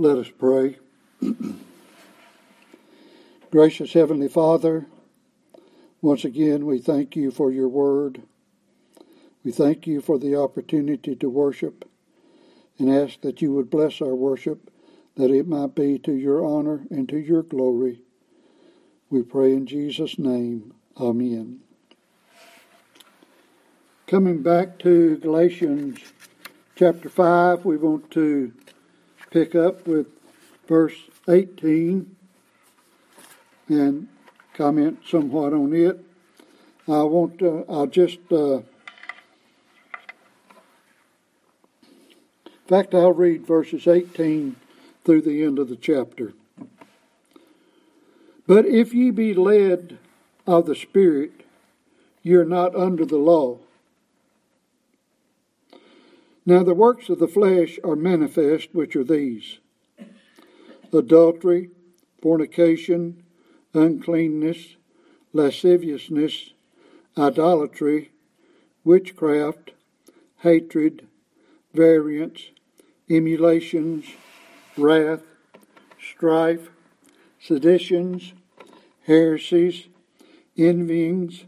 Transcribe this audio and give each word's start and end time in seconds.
Let 0.00 0.16
us 0.16 0.30
pray. 0.38 0.78
Gracious 3.50 3.92
Heavenly 3.94 4.28
Father, 4.28 4.86
once 6.00 6.24
again 6.24 6.66
we 6.66 6.78
thank 6.78 7.16
you 7.16 7.32
for 7.32 7.50
your 7.50 7.66
word. 7.66 8.22
We 9.42 9.50
thank 9.50 9.88
you 9.88 10.00
for 10.00 10.16
the 10.16 10.36
opportunity 10.36 11.16
to 11.16 11.28
worship 11.28 11.84
and 12.78 12.88
ask 12.88 13.22
that 13.22 13.42
you 13.42 13.52
would 13.54 13.70
bless 13.70 14.00
our 14.00 14.14
worship, 14.14 14.70
that 15.16 15.32
it 15.32 15.48
might 15.48 15.74
be 15.74 15.98
to 15.98 16.12
your 16.12 16.44
honor 16.44 16.86
and 16.90 17.08
to 17.08 17.18
your 17.18 17.42
glory. 17.42 18.02
We 19.10 19.24
pray 19.24 19.52
in 19.52 19.66
Jesus' 19.66 20.16
name. 20.16 20.74
Amen. 20.96 21.58
Coming 24.06 24.42
back 24.42 24.78
to 24.78 25.16
Galatians 25.16 25.98
chapter 26.76 27.08
5, 27.08 27.64
we 27.64 27.76
want 27.76 28.12
to 28.12 28.52
pick 29.30 29.54
up 29.54 29.86
with 29.86 30.06
verse 30.66 30.96
18 31.28 32.16
and 33.68 34.08
comment 34.54 34.98
somewhat 35.06 35.52
on 35.52 35.72
it. 35.74 36.04
I 36.86 37.02
want 37.02 37.38
to, 37.40 37.64
I'll 37.68 37.86
just, 37.86 38.18
uh, 38.32 38.56
in 38.56 38.64
fact, 42.66 42.94
I'll 42.94 43.12
read 43.12 43.46
verses 43.46 43.86
18 43.86 44.56
through 45.04 45.22
the 45.22 45.42
end 45.42 45.58
of 45.58 45.68
the 45.68 45.76
chapter. 45.76 46.32
But 48.46 48.64
if 48.64 48.94
ye 48.94 49.10
be 49.10 49.34
led 49.34 49.98
of 50.46 50.64
the 50.64 50.74
Spirit, 50.74 51.32
you're 52.22 52.46
not 52.46 52.74
under 52.74 53.04
the 53.04 53.18
law. 53.18 53.58
Now 56.48 56.62
the 56.62 56.72
works 56.72 57.10
of 57.10 57.18
the 57.18 57.28
flesh 57.28 57.78
are 57.84 57.94
manifest, 57.94 58.70
which 58.72 58.96
are 58.96 59.04
these. 59.04 59.58
Adultery, 60.94 61.68
fornication, 62.22 63.22
uncleanness, 63.74 64.76
lasciviousness, 65.34 66.54
idolatry, 67.18 68.12
witchcraft, 68.82 69.72
hatred, 70.38 71.06
variance, 71.74 72.44
emulations, 73.10 74.06
wrath, 74.78 75.24
strife, 76.00 76.70
seditions, 77.38 78.32
heresies, 79.06 79.88
envyings, 80.56 81.44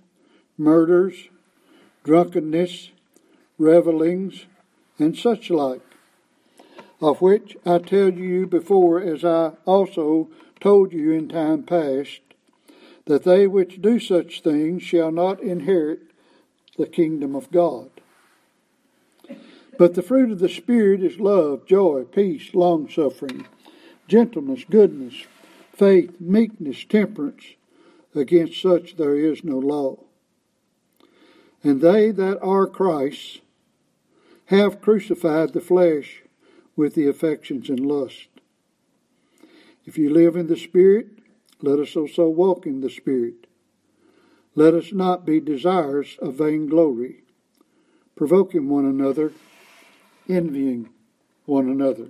murders, 0.59 1.31
drunkenness, 2.05 2.91
revelings, 3.57 4.45
and 5.01 5.17
such 5.17 5.51
like, 5.51 5.81
of 7.01 7.23
which 7.23 7.57
I 7.65 7.79
tell 7.79 8.13
you 8.13 8.47
before, 8.47 9.01
as 9.01 9.25
I 9.25 9.53
also 9.65 10.29
told 10.61 10.93
you 10.93 11.13
in 11.13 11.29
time 11.29 11.63
past, 11.63 12.21
that 13.07 13.25
they 13.25 13.47
which 13.47 13.81
do 13.81 13.99
such 13.99 14.43
things 14.43 14.83
shall 14.83 15.11
not 15.11 15.41
inherit 15.41 16.01
the 16.77 16.87
kingdom 16.87 17.35
of 17.35 17.51
God. 17.51 17.91
But 19.79 19.95
the 19.95 20.03
fruit 20.03 20.31
of 20.31 20.39
the 20.41 20.49
Spirit 20.49 21.03
is 21.03 21.19
love, 21.19 21.67
joy, 21.67 22.05
peace, 22.05 22.55
long 22.55 22.89
suffering, 22.89 23.47
gentleness, 24.07 24.65
goodness, 24.69 25.15
faith, 25.73 26.21
meekness, 26.21 26.85
temperance. 26.85 27.45
Against 28.15 28.61
such 28.61 28.97
there 28.97 29.17
is 29.17 29.43
no 29.43 29.59
law. 29.59 29.97
And 31.63 31.81
they 31.81 32.11
that 32.11 32.39
are 32.43 32.67
Christ's 32.67 33.41
have 34.51 34.81
crucified 34.81 35.53
the 35.53 35.61
flesh 35.61 36.25
with 36.75 36.97
the 36.97 37.07
affections 37.07 37.69
and 37.69 37.79
lust. 37.79 38.27
If 39.85 39.97
you 39.97 40.13
live 40.13 40.35
in 40.35 40.49
the 40.49 40.57
Spirit, 40.57 41.07
let 41.63 41.79
us 41.79 41.95
also 41.95 42.29
walk 42.29 42.67
in 42.67 42.81
the 42.81 42.91
Spirit. 42.91 43.47
Let 44.57 44.75
us 44.75 44.93
not 44.93 45.25
be 45.25 45.39
desirous 45.39 46.17
of 46.21 46.35
vainglory, 46.35 47.23
provoking 48.17 48.69
one 48.69 48.87
another, 48.87 49.33
envying 50.29 50.89
one 51.47 51.69
another. 51.69 52.09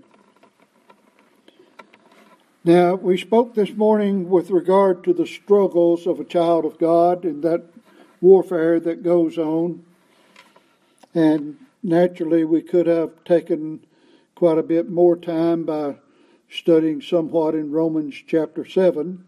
Now, 2.65 2.95
we 2.95 3.19
spoke 3.19 3.55
this 3.55 3.75
morning 3.75 4.31
with 4.31 4.51
regard 4.51 5.05
to 5.05 5.13
the 5.13 5.27
struggles 5.27 6.07
of 6.07 6.19
a 6.19 6.25
child 6.25 6.65
of 6.65 6.79
God 6.79 7.27
and 7.27 7.43
that 7.43 7.65
warfare 8.23 8.81
that 8.81 9.03
goes 9.03 9.37
on. 9.37 9.85
And 11.15 11.59
Naturally, 11.83 12.45
we 12.45 12.61
could 12.61 12.87
have 12.87 13.25
taken 13.25 13.81
quite 14.35 14.59
a 14.59 14.63
bit 14.63 14.91
more 14.91 15.17
time 15.17 15.65
by 15.65 15.97
studying 16.51 17.01
somewhat 17.01 17.55
in 17.55 17.71
Romans 17.71 18.23
chapter 18.27 18.67
7, 18.67 19.25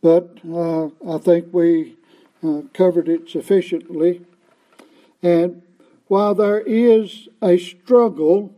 but 0.00 0.38
uh, 0.50 0.86
I 1.06 1.18
think 1.18 1.52
we 1.52 1.96
uh, 2.42 2.62
covered 2.72 3.10
it 3.10 3.28
sufficiently. 3.28 4.24
And 5.22 5.62
while 6.06 6.34
there 6.34 6.60
is 6.60 7.28
a 7.42 7.58
struggle, 7.58 8.54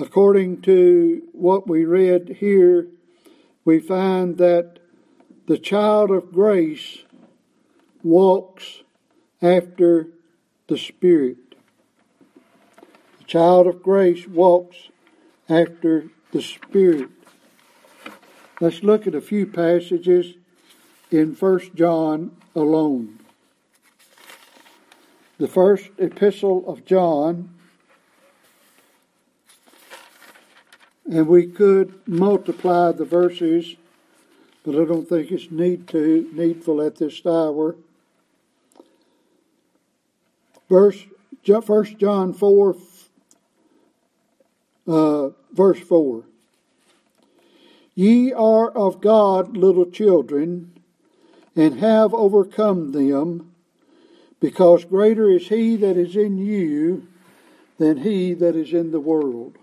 according 0.00 0.62
to 0.62 1.22
what 1.32 1.68
we 1.68 1.84
read 1.84 2.36
here, 2.40 2.88
we 3.64 3.78
find 3.78 4.38
that 4.38 4.80
the 5.46 5.58
child 5.58 6.10
of 6.10 6.32
grace 6.32 6.98
walks 8.02 8.82
after 9.40 10.08
the 10.68 10.78
Spirit. 10.78 11.36
The 13.18 13.24
child 13.24 13.66
of 13.66 13.82
grace 13.82 14.26
walks 14.26 14.88
after 15.48 16.08
the 16.32 16.42
Spirit. 16.42 17.10
Let's 18.60 18.82
look 18.82 19.06
at 19.06 19.14
a 19.14 19.20
few 19.20 19.46
passages 19.46 20.34
in 21.10 21.34
1 21.34 21.60
John 21.74 22.36
alone. 22.54 23.18
The 25.38 25.48
first 25.48 25.90
epistle 25.98 26.64
of 26.68 26.84
John, 26.84 27.50
and 31.10 31.26
we 31.26 31.46
could 31.46 32.00
multiply 32.06 32.92
the 32.92 33.04
verses, 33.04 33.74
but 34.64 34.80
I 34.80 34.84
don't 34.84 35.08
think 35.08 35.32
it's 35.32 35.50
need 35.50 35.88
to, 35.88 36.30
needful 36.32 36.80
at 36.80 36.96
this 36.96 37.26
hour. 37.26 37.74
Verse, 40.72 41.04
1 41.44 41.84
John 41.98 42.32
4, 42.32 42.76
uh, 44.88 45.28
verse 45.52 45.78
4. 45.80 46.24
Ye 47.94 48.32
are 48.32 48.70
of 48.70 49.02
God 49.02 49.54
little 49.54 49.84
children, 49.84 50.72
and 51.54 51.78
have 51.78 52.14
overcome 52.14 52.92
them, 52.92 53.52
because 54.40 54.86
greater 54.86 55.28
is 55.28 55.48
he 55.48 55.76
that 55.76 55.98
is 55.98 56.16
in 56.16 56.38
you 56.38 57.06
than 57.76 57.98
he 57.98 58.32
that 58.32 58.56
is 58.56 58.72
in 58.72 58.92
the 58.92 59.00
world. 59.00 59.58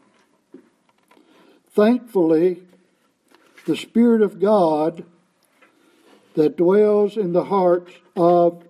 Thankfully, 1.71 2.61
the 3.65 3.75
Spirit 3.75 4.21
of 4.21 4.39
God 4.39 5.03
that 6.35 6.55
dwells 6.55 7.17
in 7.17 7.33
the 7.33 7.45
hearts 7.45 7.93
of 8.15 8.63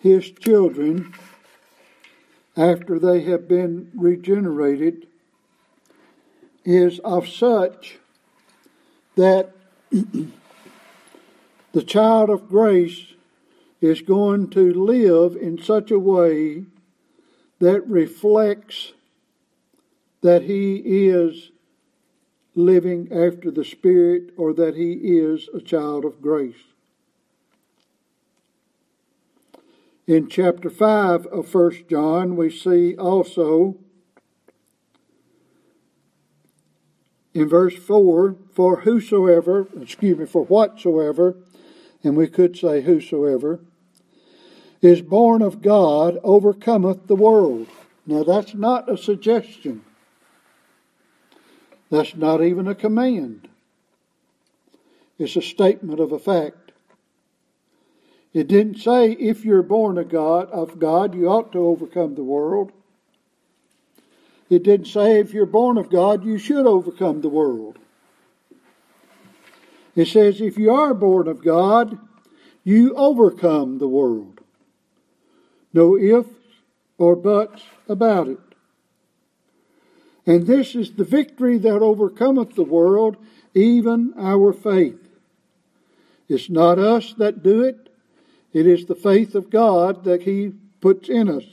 his 0.00 0.30
children 0.30 1.12
after 2.60 2.98
they 2.98 3.22
have 3.22 3.48
been 3.48 3.90
regenerated 3.94 5.06
is 6.62 6.98
of 6.98 7.26
such 7.26 7.98
that 9.16 9.50
the 11.72 11.82
child 11.86 12.28
of 12.28 12.50
grace 12.50 13.14
is 13.80 14.02
going 14.02 14.50
to 14.50 14.74
live 14.74 15.36
in 15.36 15.62
such 15.62 15.90
a 15.90 15.98
way 15.98 16.62
that 17.60 17.80
reflects 17.88 18.92
that 20.20 20.42
he 20.42 21.08
is 21.08 21.50
living 22.54 23.08
after 23.10 23.50
the 23.50 23.64
Spirit 23.64 24.34
or 24.36 24.52
that 24.52 24.76
he 24.76 24.92
is 24.92 25.48
a 25.54 25.62
child 25.62 26.04
of 26.04 26.20
grace. 26.20 26.69
In 30.06 30.28
chapter 30.28 30.70
5 30.70 31.26
of 31.26 31.54
1 31.54 31.84
John, 31.88 32.36
we 32.36 32.50
see 32.50 32.96
also 32.96 33.76
in 37.32 37.48
verse 37.48 37.76
4 37.76 38.36
for 38.52 38.80
whosoever, 38.80 39.68
excuse 39.80 40.18
me, 40.18 40.26
for 40.26 40.44
whatsoever, 40.44 41.36
and 42.02 42.16
we 42.16 42.26
could 42.26 42.56
say 42.56 42.80
whosoever, 42.80 43.60
is 44.82 45.02
born 45.02 45.42
of 45.42 45.62
God 45.62 46.18
overcometh 46.24 47.06
the 47.06 47.14
world. 47.14 47.68
Now 48.06 48.24
that's 48.24 48.54
not 48.54 48.90
a 48.90 48.96
suggestion. 48.96 49.84
That's 51.90 52.16
not 52.16 52.42
even 52.42 52.66
a 52.66 52.74
command. 52.74 53.48
It's 55.18 55.36
a 55.36 55.42
statement 55.42 56.00
of 56.00 56.12
a 56.12 56.18
fact. 56.18 56.59
It 58.32 58.46
didn't 58.46 58.78
say 58.78 59.12
if 59.12 59.44
you're 59.44 59.62
born 59.62 59.98
of 59.98 60.08
God, 60.08 60.50
of 60.50 60.78
God, 60.78 61.14
you 61.14 61.28
ought 61.28 61.52
to 61.52 61.58
overcome 61.58 62.14
the 62.14 62.22
world. 62.22 62.72
It 64.48 64.62
didn't 64.62 64.86
say 64.86 65.18
if 65.18 65.32
you're 65.32 65.46
born 65.46 65.78
of 65.78 65.90
God, 65.90 66.24
you 66.24 66.38
should 66.38 66.66
overcome 66.66 67.20
the 67.20 67.28
world. 67.28 67.78
It 69.96 70.06
says 70.06 70.40
if 70.40 70.56
you 70.56 70.70
are 70.70 70.94
born 70.94 71.28
of 71.28 71.42
God, 71.42 71.98
you 72.62 72.94
overcome 72.94 73.78
the 73.78 73.88
world. 73.88 74.40
No 75.72 75.96
ifs 75.96 76.28
or 76.98 77.16
buts 77.16 77.62
about 77.88 78.28
it. 78.28 78.38
And 80.26 80.46
this 80.46 80.74
is 80.74 80.92
the 80.92 81.04
victory 81.04 81.58
that 81.58 81.82
overcometh 81.82 82.54
the 82.54 82.64
world, 82.64 83.16
even 83.54 84.14
our 84.18 84.52
faith. 84.52 85.08
It's 86.28 86.48
not 86.48 86.78
us 86.78 87.14
that 87.14 87.42
do 87.42 87.62
it, 87.62 87.89
it 88.52 88.66
is 88.66 88.86
the 88.86 88.94
faith 88.94 89.34
of 89.34 89.50
God 89.50 90.04
that 90.04 90.22
He 90.22 90.52
puts 90.80 91.08
in 91.08 91.28
us. 91.28 91.44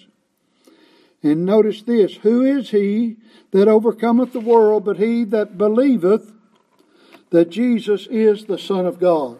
And 1.24 1.46
notice 1.46 1.82
this 1.82 2.16
Who 2.18 2.44
is 2.44 2.70
he 2.70 3.18
that 3.52 3.68
overcometh 3.68 4.34
the 4.34 4.40
world 4.40 4.86
but 4.86 4.98
he 4.98 5.24
that 5.26 5.58
believeth 5.58 6.32
that 7.30 7.50
Jesus 7.50 8.08
is 8.08 8.46
the 8.46 8.58
Son 8.58 8.86
of 8.86 9.00
God? 9.00 9.40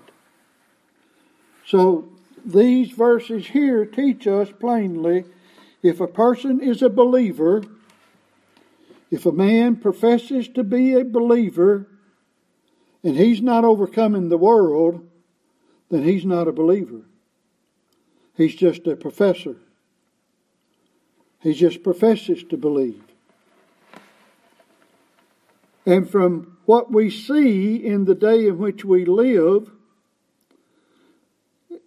So 1.66 2.10
these 2.46 2.92
verses 2.92 3.48
here 3.48 3.86
teach 3.86 4.26
us 4.28 4.50
plainly 4.60 5.26
if 5.84 6.00
a 6.00 6.08
person 6.08 6.60
is 6.62 6.82
a 6.82 6.90
believer, 6.90 7.64
if 9.12 9.26
a 9.26 9.32
man 9.32 9.76
professes 9.76 10.48
to 10.50 10.64
be 10.64 10.94
a 10.94 11.06
believer, 11.06 11.88
and 13.04 13.16
he's 13.16 13.42
not 13.42 13.64
overcoming 13.64 14.30
the 14.30 14.38
world, 14.38 15.08
then 15.90 16.04
he's 16.04 16.26
not 16.26 16.48
a 16.48 16.52
believer. 16.52 17.02
He's 18.38 18.56
just 18.56 18.86
a 18.86 18.96
professor. 18.96 19.56
He 21.42 21.54
just 21.54 21.82
professes 21.82 22.44
to 22.44 22.58
believe. 22.58 23.04
And 25.88 26.08
from 26.10 26.58
what 26.66 26.92
we 26.92 27.10
see 27.10 27.78
in 27.78 28.06
the 28.06 28.14
day 28.14 28.48
in 28.48 28.60
which 28.60 28.86
we 28.86 29.06
live, 29.06 29.72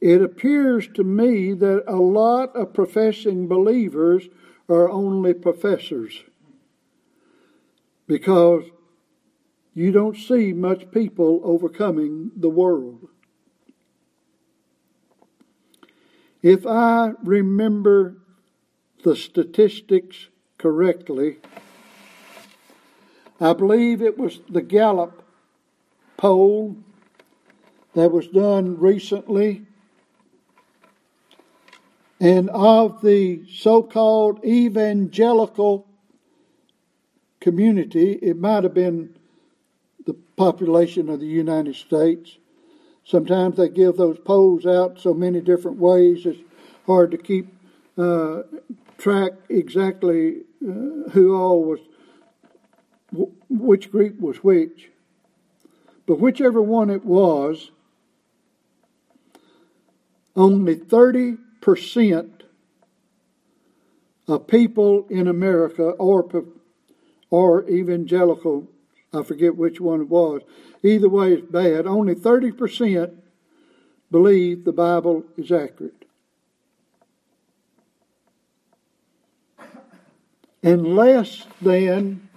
it 0.01 0.23
appears 0.23 0.89
to 0.95 1.05
me 1.05 1.53
that 1.53 1.85
a 1.87 1.97
lot 1.97 2.57
of 2.57 2.73
professing 2.73 3.47
believers 3.47 4.29
are 4.69 4.91
only 4.91 5.35
professors 5.35 6.25
because 8.07 8.65
you 9.75 9.93
don't 9.93 10.17
see 10.17 10.53
much 10.53 10.91
people 10.91 11.41
overcoming 11.45 12.33
the 12.35 12.49
world. 12.49 13.09
If 16.43 16.67
I 16.67 17.13
remember 17.23 18.17
the 19.03 19.17
statistics 19.17 20.29
correctly. 20.61 21.39
I 23.41 23.55
believe 23.55 24.03
it 24.03 24.19
was 24.19 24.41
the 24.49 24.61
Gallup 24.61 25.23
poll 26.17 26.77
that 27.95 28.13
was 28.13 28.29
done 28.29 28.79
recently. 28.79 29.63
And 32.21 32.51
of 32.51 33.01
the 33.01 33.47
so 33.51 33.83
called 33.83 34.45
evangelical 34.45 35.87
community, 37.41 38.19
it 38.21 38.37
might 38.37 38.65
have 38.65 38.75
been 38.75 39.17
the 40.05 40.13
population 40.37 41.09
of 41.09 41.21
the 41.21 41.27
United 41.27 41.77
States. 41.77 42.37
Sometimes 43.11 43.57
they 43.57 43.69
give 43.69 43.97
those 43.97 44.21
polls 44.21 44.65
out 44.67 45.01
so 45.01 45.13
many 45.13 45.41
different 45.41 45.79
ways, 45.79 46.25
it's 46.27 46.39
hard 46.87 47.11
to 47.11 47.19
keep 47.19 47.53
uh, 47.99 48.43
track 48.99 49.33
exactly 49.49 50.43
uh, 50.63 51.11
who 51.11 51.35
all 51.35 51.65
was, 51.65 51.81
which 53.49 53.91
group 53.91 54.21
was 54.21 54.45
which. 54.45 54.91
But 56.07 56.21
whichever 56.21 56.63
one 56.63 56.89
it 56.89 57.05
was, 57.05 57.73
only 60.37 60.77
30% 60.77 62.31
of 64.29 64.47
people 64.47 65.09
in 65.11 65.27
America 65.27 65.83
or, 65.83 66.45
or 67.29 67.69
evangelical, 67.69 68.69
I 69.13 69.25
forget 69.25 69.57
which 69.57 69.81
one 69.81 70.03
it 70.03 70.09
was, 70.09 70.43
either 70.83 71.09
way 71.09 71.35
is 71.35 71.43
bad, 71.43 71.87
only 71.87 72.15
30% 72.15 73.15
believe 74.11 74.65
the 74.65 74.73
Bible 74.73 75.25
is 75.37 75.53
accurate. 75.53 76.01
and 80.63 80.95
less 80.95 81.47
than 81.61 82.29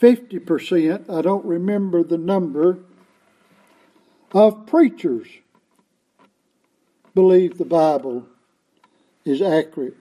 50%, 0.00 1.10
I 1.10 1.22
don't 1.22 1.44
remember 1.44 2.02
the 2.02 2.18
number, 2.18 2.78
of 4.32 4.66
preachers 4.66 5.26
believe 7.14 7.58
the 7.58 7.64
Bible 7.64 8.26
is 9.24 9.42
accurate. 9.42 9.96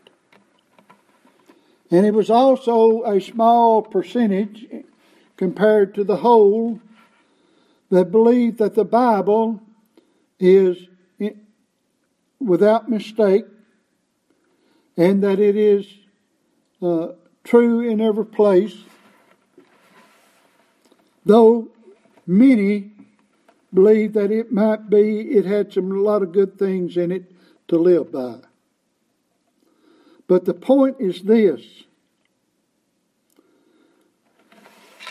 And 1.89 2.05
it 2.05 2.13
was 2.13 2.29
also 2.29 3.03
a 3.03 3.19
small 3.19 3.81
percentage 3.81 4.67
compared 5.35 5.95
to 5.95 6.03
the 6.03 6.17
whole 6.17 6.79
that 7.89 8.11
believe 8.11 8.57
that 8.57 8.75
the 8.75 8.85
Bible 8.85 9.61
is 10.39 10.77
without 12.39 12.89
mistake 12.89 13.45
and 14.95 15.23
that 15.23 15.39
it 15.39 15.55
is 15.55 15.85
uh, 16.81 17.09
true 17.43 17.81
in 17.81 17.99
every 17.99 18.25
place, 18.25 18.75
though 21.25 21.69
many 22.25 22.91
believe 23.73 24.13
that 24.13 24.31
it 24.31 24.51
might 24.51 24.89
be, 24.89 25.21
it 25.21 25.45
had 25.45 25.71
some 25.71 25.91
a 25.91 26.01
lot 26.01 26.21
of 26.21 26.31
good 26.31 26.57
things 26.57 26.97
in 26.97 27.11
it 27.11 27.31
to 27.67 27.77
live 27.77 28.11
by. 28.11 28.37
But 30.27 30.45
the 30.45 30.53
point 30.53 30.97
is 30.99 31.23
this 31.23 31.61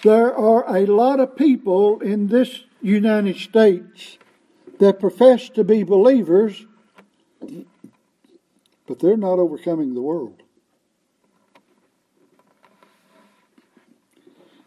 there 0.03 0.35
are 0.37 0.77
a 0.77 0.87
lot 0.87 1.19
of 1.19 1.37
people 1.37 2.01
in 2.01 2.29
this 2.29 2.63
United 2.81 3.37
States 3.37 4.19
that 4.79 5.01
profess 5.01 5.49
to 5.51 5.65
be 5.65 5.83
believers, 5.83 6.67
but 8.87 8.99
they're 9.01 9.17
not 9.17 9.39
overcoming 9.39 9.95
the 9.95 10.03
world. 10.03 10.43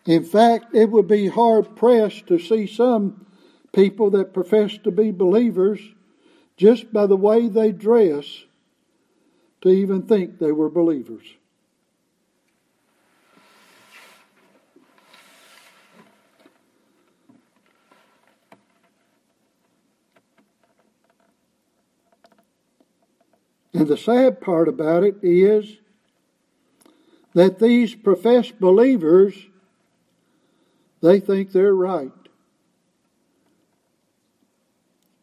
In 0.05 0.23
fact, 0.23 0.73
it 0.73 0.89
would 0.89 1.07
be 1.07 1.27
hard 1.27 1.75
pressed 1.75 2.27
to 2.27 2.39
see 2.39 2.67
some 2.67 3.25
people 3.71 4.09
that 4.11 4.33
profess 4.33 4.77
to 4.79 4.91
be 4.91 5.11
believers 5.11 5.79
just 6.57 6.91
by 6.91 7.05
the 7.05 7.15
way 7.15 7.47
they 7.47 7.71
dress 7.71 8.25
to 9.61 9.69
even 9.69 10.01
think 10.01 10.37
they 10.39 10.51
were 10.51 10.69
believers. 10.69 11.23
And 23.73 23.87
the 23.87 23.97
sad 23.97 24.41
part 24.41 24.67
about 24.67 25.03
it 25.03 25.15
is 25.21 25.77
that 27.33 27.59
these 27.59 27.95
professed 27.95 28.59
believers 28.59 29.47
they 31.01 31.19
think 31.19 31.51
they're 31.51 31.75
right. 31.75 32.11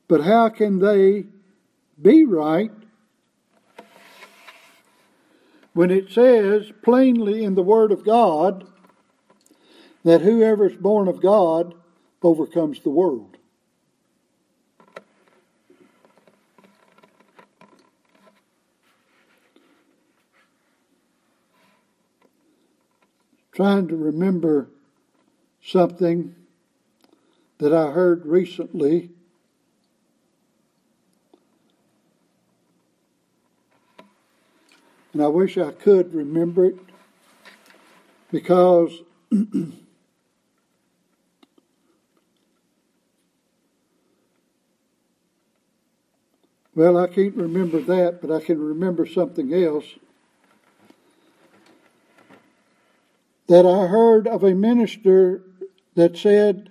But 0.09 0.23
how 0.23 0.49
can 0.49 0.79
they 0.81 1.27
be 2.01 2.25
right 2.25 2.73
when 5.73 5.91
it 5.91 6.11
says 6.11 6.73
plainly 6.83 7.45
in 7.45 7.55
the 7.55 7.63
Word 7.63 7.93
of 7.93 8.05
God 8.05 8.67
that 10.05 10.23
whoever 10.23 10.67
is 10.67 10.77
born 10.77 11.07
of 11.09 11.21
God 11.21 11.75
overcomes 12.23 12.81
the 12.81 12.91
world? 12.91 13.38
Trying 23.59 23.89
to 23.89 23.97
remember 23.97 24.71
something 25.61 26.37
that 27.59 27.75
I 27.75 27.91
heard 27.91 28.25
recently. 28.25 29.11
And 35.13 35.21
I 35.21 35.27
wish 35.27 35.59
I 35.59 35.73
could 35.73 36.15
remember 36.15 36.67
it 36.67 36.77
because 38.31 39.03
well, 46.77 46.97
I 46.97 47.09
can't 47.09 47.35
remember 47.35 47.81
that, 47.81 48.21
but 48.23 48.31
I 48.31 48.39
can 48.41 48.61
remember 48.61 49.05
something 49.05 49.53
else. 49.53 49.87
That 53.49 53.65
I 53.65 53.87
heard 53.87 54.29
of 54.29 54.45
a 54.45 54.55
minister 54.55 55.43
that 55.95 56.17
said 56.17 56.71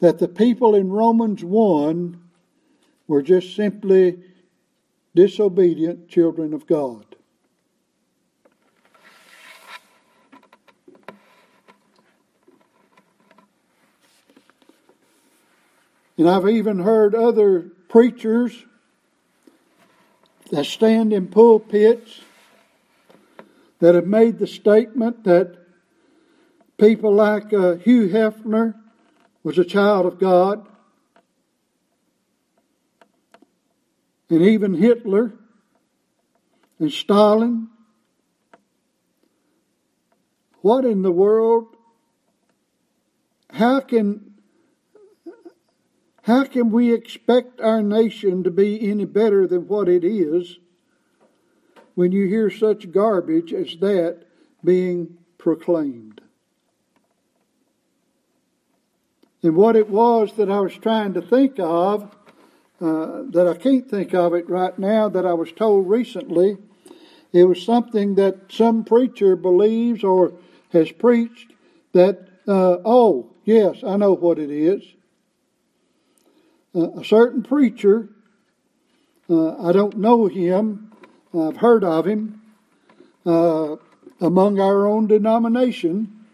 that 0.00 0.18
the 0.18 0.28
people 0.28 0.74
in 0.74 0.90
Romans 0.90 1.44
1 1.44 2.20
were 3.06 3.22
just 3.22 3.54
simply 3.54 4.18
disobedient 5.14 6.08
children 6.08 6.54
of 6.54 6.66
God. 6.66 7.04
And 16.16 16.28
I've 16.28 16.48
even 16.48 16.80
heard 16.80 17.14
other 17.14 17.70
preachers 17.88 18.64
that 20.50 20.64
stand 20.64 21.12
in 21.12 21.28
pulpits 21.28 22.22
that 23.78 23.94
have 23.94 24.06
made 24.06 24.38
the 24.38 24.46
statement 24.46 25.24
that 25.24 25.67
people 26.78 27.12
like 27.12 27.52
uh, 27.52 27.74
Hugh 27.76 28.08
Hefner 28.08 28.74
was 29.42 29.58
a 29.58 29.64
child 29.64 30.06
of 30.06 30.18
God, 30.18 30.66
and 34.30 34.42
even 34.42 34.74
Hitler 34.74 35.32
and 36.78 36.92
Stalin. 36.92 37.68
What 40.60 40.84
in 40.84 41.02
the 41.02 41.12
world? 41.12 41.66
How 43.50 43.80
can 43.80 44.34
how 46.22 46.44
can 46.44 46.70
we 46.70 46.92
expect 46.92 47.58
our 47.62 47.82
nation 47.82 48.44
to 48.44 48.50
be 48.50 48.90
any 48.90 49.06
better 49.06 49.46
than 49.46 49.66
what 49.66 49.88
it 49.88 50.04
is 50.04 50.58
when 51.94 52.12
you 52.12 52.26
hear 52.26 52.50
such 52.50 52.92
garbage 52.92 53.54
as 53.54 53.76
that 53.80 54.24
being 54.62 55.16
proclaimed? 55.38 56.07
And 59.42 59.54
what 59.54 59.76
it 59.76 59.88
was 59.88 60.32
that 60.34 60.50
I 60.50 60.60
was 60.60 60.74
trying 60.74 61.14
to 61.14 61.22
think 61.22 61.58
of, 61.58 62.14
uh, 62.80 63.22
that 63.30 63.46
I 63.48 63.54
can't 63.54 63.88
think 63.88 64.14
of 64.14 64.34
it 64.34 64.48
right 64.48 64.76
now, 64.78 65.08
that 65.08 65.24
I 65.24 65.32
was 65.32 65.52
told 65.52 65.88
recently, 65.88 66.56
it 67.32 67.44
was 67.44 67.62
something 67.62 68.14
that 68.16 68.50
some 68.50 68.84
preacher 68.84 69.36
believes 69.36 70.02
or 70.02 70.32
has 70.72 70.90
preached 70.90 71.52
that, 71.92 72.28
uh, 72.46 72.78
oh, 72.84 73.30
yes, 73.44 73.84
I 73.84 73.96
know 73.96 74.14
what 74.14 74.38
it 74.38 74.50
is. 74.50 74.82
A 76.74 77.04
certain 77.04 77.42
preacher, 77.42 78.08
uh, 79.28 79.68
I 79.68 79.72
don't 79.72 79.98
know 79.98 80.26
him, 80.26 80.92
I've 81.34 81.56
heard 81.56 81.84
of 81.84 82.06
him, 82.06 82.42
uh, 83.26 83.76
among 84.20 84.60
our 84.60 84.86
own 84.86 85.06
denomination, 85.06 86.26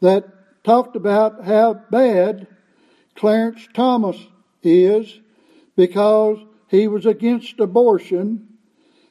that 0.00 0.37
talked 0.68 0.96
about 0.96 1.46
how 1.46 1.72
bad 1.90 2.46
Clarence 3.14 3.66
Thomas 3.72 4.18
is 4.62 5.18
because 5.76 6.36
he 6.68 6.86
was 6.86 7.06
against 7.06 7.58
abortion 7.58 8.46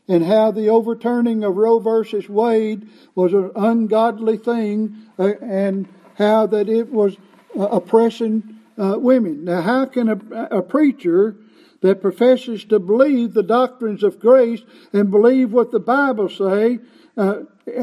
and 0.07 0.23
how 0.23 0.51
the 0.51 0.69
overturning 0.69 1.43
of 1.43 1.57
Roe 1.57 1.79
versus 1.79 2.29
Wade 2.29 2.87
was 3.15 3.33
an 3.33 3.49
ungodly 3.55 4.37
thing 4.37 4.97
uh, 5.17 5.33
and 5.41 5.87
how 6.13 6.45
that 6.45 6.69
it 6.69 6.93
was 6.93 7.17
uh, 7.57 7.63
oppressing 7.63 8.59
uh, 8.77 8.99
women. 8.99 9.45
Now, 9.45 9.61
how 9.61 9.85
can 9.85 10.09
a, 10.09 10.61
preacher 10.61 11.37
that 11.81 12.03
professes 12.03 12.65
to 12.65 12.77
believe 12.77 13.33
the 13.33 13.41
doctrines 13.41 14.03
of 14.03 14.19
grace 14.19 14.61
and 14.93 15.09
believe 15.09 15.51
what 15.51 15.71
the 15.71 15.79
Bible 15.79 16.29
say 16.29 16.77
uh, 17.17 17.39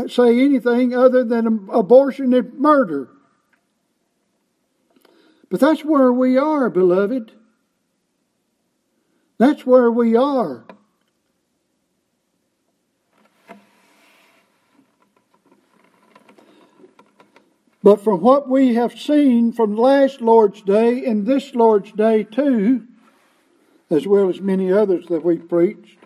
say 0.06 0.40
anything 0.40 0.94
other 0.94 1.24
than 1.24 1.68
abortion 1.72 2.32
and 2.34 2.54
murder? 2.54 3.08
But 5.54 5.60
that's 5.60 5.84
where 5.84 6.12
we 6.12 6.36
are, 6.36 6.68
beloved. 6.68 7.30
That's 9.38 9.64
where 9.64 9.88
we 9.88 10.16
are. 10.16 10.64
But 17.84 18.02
from 18.02 18.20
what 18.20 18.48
we 18.48 18.74
have 18.74 18.98
seen 18.98 19.52
from 19.52 19.76
last 19.76 20.20
Lord's 20.20 20.60
Day 20.60 21.06
and 21.06 21.24
this 21.24 21.54
Lord's 21.54 21.92
Day 21.92 22.24
too, 22.24 22.88
as 23.90 24.08
well 24.08 24.28
as 24.28 24.40
many 24.40 24.72
others 24.72 25.06
that 25.06 25.24
we 25.24 25.36
preached, 25.36 25.98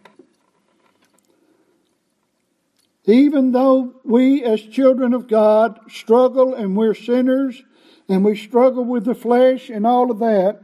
even 3.07 3.53
though 3.53 3.95
we 4.05 4.45
as 4.45 4.61
children 4.61 5.15
of 5.15 5.27
God 5.27 5.81
struggle 5.89 6.53
and 6.53 6.77
we're 6.77 6.93
sinners 6.93 7.63
and 8.09 8.25
we 8.25 8.37
struggle 8.37 8.85
with 8.85 9.05
the 9.05 9.15
flesh 9.15 9.69
and 9.69 9.87
all 9.87 10.11
of 10.11 10.19
that, 10.19 10.61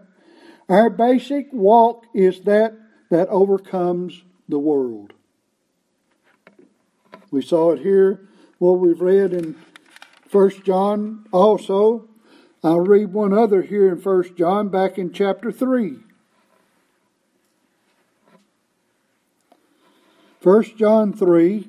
our 0.68 0.88
basic 0.88 1.52
walk 1.52 2.06
is 2.14 2.40
that 2.42 2.74
that 3.10 3.28
overcomes 3.28 4.22
the 4.48 4.58
world. 4.58 5.12
We 7.30 7.42
saw 7.42 7.72
it 7.72 7.80
here, 7.80 8.28
what 8.58 8.78
we've 8.78 9.00
read 9.00 9.32
in 9.32 9.56
First 10.28 10.64
John 10.64 11.26
also. 11.32 12.08
I'll 12.62 12.80
read 12.80 13.12
one 13.12 13.32
other 13.32 13.62
here 13.62 13.88
in 13.88 14.00
First 14.00 14.36
John 14.36 14.68
back 14.68 14.96
in 14.98 15.12
chapter 15.12 15.52
3. 15.52 15.98
First 20.40 20.76
John 20.76 21.12
3 21.12 21.68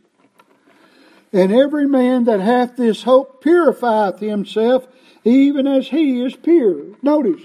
And 1.33 1.51
every 1.51 1.87
man 1.87 2.25
that 2.25 2.41
hath 2.41 2.75
this 2.75 3.03
hope 3.03 3.41
purifieth 3.41 4.19
himself, 4.19 4.87
even 5.23 5.65
as 5.65 5.89
he 5.89 6.21
is 6.21 6.35
pure. 6.35 6.97
Notice, 7.01 7.41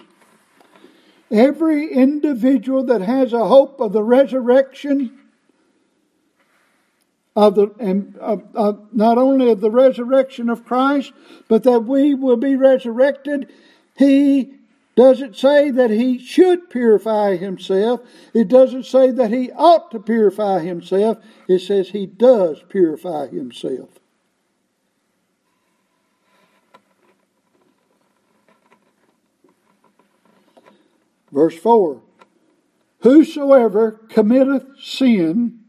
every 1.31 1.93
individual 1.93 2.85
that 2.85 3.03
has 3.03 3.33
a 3.33 3.47
hope 3.47 3.81
of 3.81 3.93
the 3.93 4.03
resurrection 4.03 5.19
of 7.37 7.55
the 7.55 7.71
and 7.79 8.17
of, 8.17 8.45
of 8.55 8.95
not 8.95 9.19
only 9.19 9.51
of 9.51 9.61
the 9.61 9.71
resurrection 9.71 10.49
of 10.49 10.65
Christ, 10.65 11.13
but 11.49 11.65
that 11.65 11.81
we 11.81 12.15
will 12.15 12.39
be 12.39 12.57
resurrected. 12.57 13.53
He 13.97 14.55
doesn't 14.97 15.37
say 15.37 15.71
that 15.71 15.91
he 15.91 16.19
should 16.19 16.71
purify 16.71 17.37
himself. 17.37 18.01
It 18.35 18.49
doesn't 18.49 18.87
say 18.87 19.11
that 19.11 19.31
he 19.31 19.53
ought 19.53 19.91
to 19.93 20.01
purify 20.01 20.61
himself. 20.61 21.19
It 21.47 21.61
says 21.61 21.91
he 21.91 22.07
does 22.07 22.63
purify 22.69 23.29
himself. 23.29 23.91
Verse 31.31 31.57
4 31.59 32.01
Whosoever 33.01 33.93
committeth 34.09 34.65
sin 34.81 35.61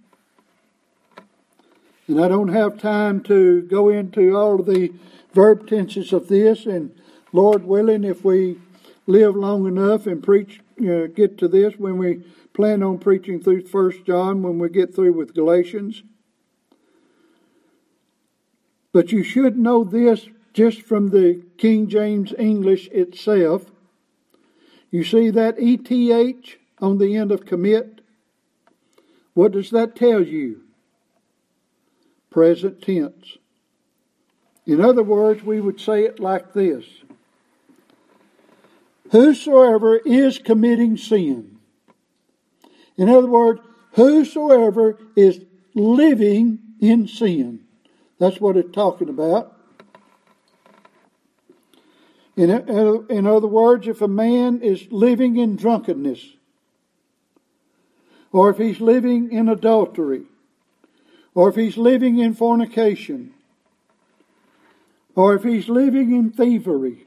and 2.07 2.23
I 2.23 2.29
don't 2.29 2.47
have 2.47 2.79
time 2.79 3.21
to 3.23 3.63
go 3.63 3.89
into 3.89 4.37
all 4.37 4.61
of 4.61 4.65
the 4.65 4.93
verb 5.33 5.67
tenses 5.67 6.13
of 6.13 6.29
this. 6.29 6.65
And 6.65 6.95
Lord 7.33 7.65
willing, 7.65 8.05
if 8.05 8.23
we 8.23 8.59
live 9.07 9.35
long 9.35 9.65
enough 9.65 10.05
and 10.05 10.21
preach, 10.21 10.61
know, 10.77 11.07
get 11.07 11.37
to 11.39 11.47
this 11.47 11.73
when 11.77 11.97
we 11.97 12.21
plan 12.53 12.83
on 12.83 12.99
preaching 12.99 13.41
through 13.41 13.65
First 13.65 14.05
John, 14.05 14.43
when 14.43 14.59
we 14.59 14.69
get 14.69 14.93
through 14.93 15.13
with 15.13 15.33
Galatians. 15.33 16.03
But 18.91 19.11
you 19.11 19.23
should 19.23 19.57
know 19.57 19.83
this 19.83 20.27
just 20.53 20.81
from 20.81 21.09
the 21.09 21.41
King 21.57 21.87
James 21.87 22.33
English 22.37 22.87
itself. 22.89 23.65
You 24.91 25.03
see 25.03 25.29
that 25.31 25.55
ETH 25.57 26.57
on 26.79 26.97
the 26.97 27.15
end 27.15 27.31
of 27.31 27.45
commit? 27.45 28.01
What 29.33 29.51
does 29.51 29.71
that 29.71 29.95
tell 29.95 30.23
you? 30.23 30.67
present 32.37 32.81
tense. 32.83 33.39
In 34.67 34.79
other 34.79 35.01
words, 35.01 35.43
we 35.43 35.59
would 35.59 35.79
say 35.79 36.03
it 36.03 36.19
like 36.19 36.53
this 36.53 36.85
Whosoever 39.11 39.97
is 39.97 40.37
committing 40.37 40.97
sin. 40.97 41.57
In 42.97 43.09
other 43.09 43.27
words, 43.27 43.61
whosoever 43.93 44.97
is 45.15 45.39
living 45.73 46.59
in 46.79 47.07
sin. 47.07 47.61
That's 48.19 48.41
what 48.41 48.57
it's 48.57 48.73
talking 48.73 49.09
about. 49.09 49.53
In, 52.35 52.51
in 53.09 53.25
other 53.25 53.47
words, 53.47 53.87
if 53.87 54.01
a 54.01 54.07
man 54.07 54.61
is 54.61 54.87
living 54.91 55.37
in 55.37 55.55
drunkenness, 55.55 56.33
or 58.31 58.51
if 58.51 58.57
he's 58.57 58.79
living 58.79 59.31
in 59.31 59.49
adultery, 59.49 60.25
or 61.33 61.49
if 61.49 61.55
he's 61.55 61.77
living 61.77 62.19
in 62.19 62.35
fornication, 62.35 63.33
or 65.15 65.33
if 65.33 65.43
he's 65.43 65.67
living 65.67 66.15
in 66.15 66.29
thievery, 66.29 67.06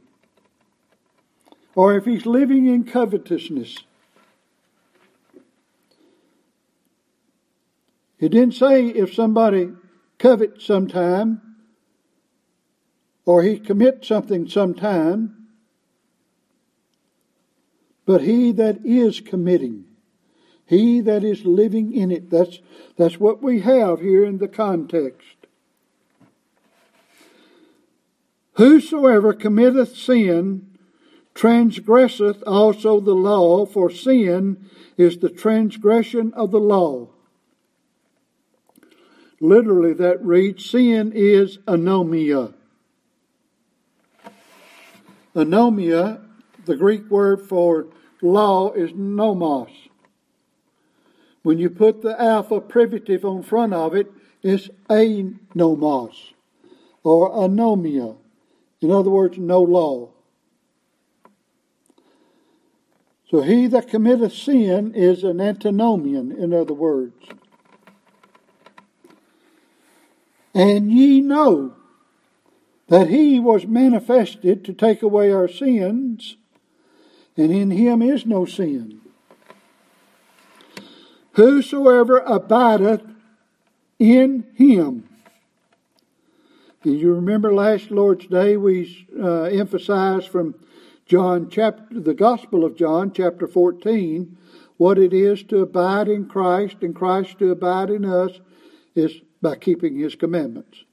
or 1.74 1.96
if 1.96 2.04
he's 2.04 2.26
living 2.26 2.66
in 2.66 2.84
covetousness. 2.84 3.78
It 8.18 8.30
didn't 8.30 8.54
say 8.54 8.86
if 8.86 9.14
somebody 9.14 9.72
covets 10.18 10.66
sometime 10.66 11.40
or 13.24 13.42
he 13.42 13.58
commits 13.58 14.08
something 14.08 14.48
sometime, 14.48 15.46
but 18.04 18.22
he 18.22 18.52
that 18.52 18.84
is 18.84 19.20
committing, 19.20 19.84
he 20.66 21.00
that 21.00 21.24
is 21.24 21.44
living 21.44 21.92
in 21.92 22.10
it. 22.10 22.28
That's, 22.28 22.58
that's 22.96 23.18
what 23.18 23.42
we 23.42 23.60
have 23.60 24.00
here 24.00 24.24
in 24.24 24.38
the 24.38 24.48
context. 24.48 25.36
Whosoever 28.54 29.32
committeth 29.32 29.96
sin 29.96 30.69
transgresseth 31.34 32.42
also 32.46 33.00
the 33.00 33.14
law, 33.14 33.66
for 33.66 33.90
sin 33.90 34.68
is 34.96 35.18
the 35.18 35.30
transgression 35.30 36.32
of 36.34 36.50
the 36.50 36.60
law. 36.60 37.08
Literally, 39.40 39.94
that 39.94 40.22
reads 40.24 40.68
sin 40.68 41.12
is 41.14 41.58
anomia. 41.58 42.52
Anomia, 45.34 46.20
the 46.66 46.76
Greek 46.76 47.08
word 47.10 47.40
for 47.40 47.86
law, 48.20 48.72
is 48.72 48.92
nomos. 48.94 49.70
When 51.42 51.58
you 51.58 51.70
put 51.70 52.02
the 52.02 52.20
alpha 52.20 52.60
privative 52.60 53.24
on 53.24 53.42
front 53.42 53.72
of 53.72 53.94
it, 53.94 54.12
it's 54.42 54.68
anomos 54.90 56.32
or 57.02 57.30
anomia. 57.30 58.16
In 58.80 58.90
other 58.90 59.10
words, 59.10 59.38
no 59.38 59.62
law. 59.62 60.10
So 63.30 63.42
he 63.42 63.68
that 63.68 63.88
committeth 63.88 64.32
sin 64.32 64.92
is 64.94 65.22
an 65.22 65.40
antinomian, 65.40 66.32
in 66.32 66.52
other 66.52 66.74
words. 66.74 67.14
And 70.52 70.90
ye 70.90 71.20
know 71.20 71.76
that 72.88 73.08
he 73.08 73.38
was 73.38 73.66
manifested 73.66 74.64
to 74.64 74.72
take 74.72 75.02
away 75.02 75.30
our 75.30 75.46
sins, 75.46 76.36
and 77.36 77.52
in 77.52 77.70
him 77.70 78.02
is 78.02 78.26
no 78.26 78.44
sin. 78.46 79.00
Whosoever 81.34 82.18
abideth 82.18 83.02
in 84.00 84.44
him. 84.54 85.08
And 86.82 86.98
you 86.98 87.14
remember 87.14 87.54
last 87.54 87.92
Lord's 87.92 88.26
Day 88.26 88.56
we 88.56 89.06
uh, 89.16 89.42
emphasized 89.42 90.26
from 90.28 90.56
John 91.10 91.50
chapter 91.50 91.98
the 91.98 92.14
Gospel 92.14 92.64
of 92.64 92.76
John 92.76 93.10
chapter 93.12 93.48
14 93.48 94.38
what 94.76 94.96
it 94.96 95.12
is 95.12 95.42
to 95.42 95.58
abide 95.58 96.06
in 96.06 96.26
Christ 96.26 96.76
and 96.82 96.94
Christ 96.94 97.40
to 97.40 97.50
abide 97.50 97.90
in 97.90 98.04
us 98.04 98.38
is 98.94 99.20
by 99.42 99.56
keeping 99.56 99.98
his 99.98 100.14
commandments. 100.14 100.84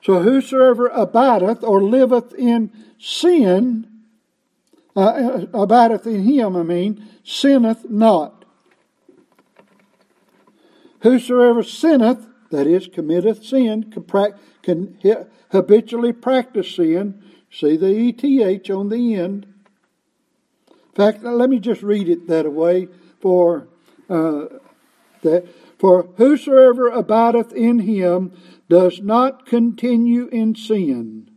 So 0.00 0.22
whosoever 0.22 0.86
abideth 0.86 1.64
or 1.64 1.82
liveth 1.82 2.34
in 2.34 2.70
sin, 3.00 3.88
uh, 4.94 5.00
uh, 5.00 5.46
abideth 5.52 6.06
in 6.06 6.22
him, 6.22 6.54
I 6.54 6.62
mean, 6.62 7.04
sinneth 7.24 7.90
not. 7.90 8.44
Whosoever 11.00 11.64
sinneth, 11.64 12.28
that 12.50 12.66
is, 12.66 12.86
committeth 12.86 13.44
sin, 13.44 13.92
can, 14.62 14.98
habitually 15.50 16.12
practice 16.12 16.74
sin. 16.74 17.22
See 17.50 17.76
the 17.76 18.08
ETH 18.08 18.70
on 18.70 18.88
the 18.88 19.14
end. 19.14 19.46
In 20.68 20.94
fact, 20.94 21.22
let 21.22 21.48
me 21.48 21.58
just 21.58 21.82
read 21.82 22.08
it 22.08 22.26
that 22.28 22.52
way 22.52 22.88
for 23.20 23.68
uh, 24.10 24.46
that. 25.22 25.46
For 25.78 26.08
whosoever 26.16 26.88
abideth 26.88 27.52
in 27.52 27.78
him 27.80 28.32
does 28.68 29.00
not 29.00 29.46
continue 29.46 30.26
in 30.26 30.54
sin. 30.56 31.30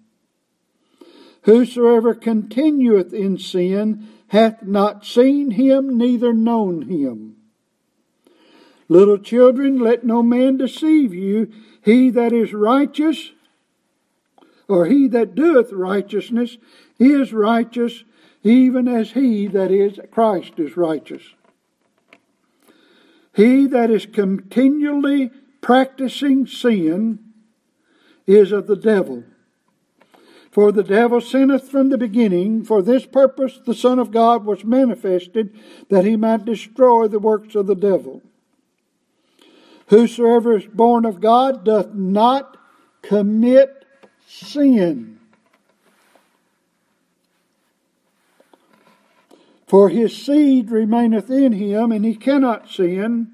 Whosoever 1.43 2.13
continueth 2.13 3.13
in 3.13 3.37
sin 3.37 4.07
hath 4.27 4.63
not 4.63 5.05
seen 5.05 5.51
him, 5.51 5.97
neither 5.97 6.33
known 6.33 6.83
him. 6.83 7.35
Little 8.91 9.19
children, 9.19 9.79
let 9.79 10.03
no 10.03 10.21
man 10.21 10.57
deceive 10.57 11.13
you. 11.13 11.49
He 11.81 12.09
that 12.09 12.33
is 12.33 12.53
righteous, 12.53 13.31
or 14.67 14.85
he 14.87 15.07
that 15.07 15.33
doeth 15.33 15.71
righteousness, 15.71 16.57
is 16.99 17.31
righteous, 17.31 18.03
even 18.43 18.89
as 18.89 19.11
he 19.11 19.47
that 19.47 19.71
is 19.71 19.97
Christ 20.11 20.55
is 20.57 20.75
righteous. 20.75 21.21
He 23.33 23.65
that 23.67 23.89
is 23.89 24.05
continually 24.05 25.31
practicing 25.61 26.45
sin 26.45 27.19
is 28.27 28.51
of 28.51 28.67
the 28.67 28.75
devil. 28.75 29.23
For 30.51 30.73
the 30.73 30.83
devil 30.83 31.21
sinneth 31.21 31.69
from 31.69 31.91
the 31.91 31.97
beginning. 31.97 32.65
For 32.65 32.81
this 32.81 33.05
purpose 33.05 33.57
the 33.65 33.73
Son 33.73 33.99
of 33.99 34.11
God 34.11 34.43
was 34.43 34.65
manifested, 34.65 35.57
that 35.87 36.03
he 36.03 36.17
might 36.17 36.43
destroy 36.43 37.07
the 37.07 37.19
works 37.19 37.55
of 37.55 37.67
the 37.67 37.75
devil. 37.75 38.21
Whosoever 39.91 40.55
is 40.55 40.65
born 40.67 41.03
of 41.03 41.19
God 41.19 41.65
doth 41.65 41.93
not 41.93 42.55
commit 43.01 43.83
sin. 44.25 45.19
For 49.67 49.89
his 49.89 50.15
seed 50.15 50.71
remaineth 50.71 51.29
in 51.29 51.51
him, 51.51 51.91
and 51.91 52.05
he 52.05 52.15
cannot 52.15 52.69
sin 52.69 53.33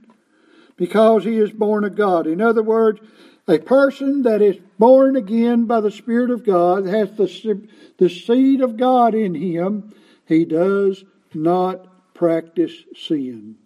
because 0.78 1.26
he 1.26 1.38
is 1.38 1.52
born 1.52 1.84
of 1.84 1.96
God. 1.96 2.26
In 2.26 2.42
other 2.42 2.64
words, 2.64 3.02
a 3.48 3.60
person 3.60 4.24
that 4.24 4.42
is 4.42 4.58
born 4.80 5.16
again 5.16 5.66
by 5.66 5.80
the 5.80 5.92
Spirit 5.92 6.32
of 6.32 6.44
God 6.44 6.88
has 6.88 7.16
the, 7.18 7.68
the 8.00 8.10
seed 8.10 8.62
of 8.62 8.78
God 8.78 9.14
in 9.14 9.36
him. 9.36 9.94
He 10.26 10.44
does 10.44 11.06
not 11.36 12.16
practice 12.16 12.74
sin. 12.96 13.58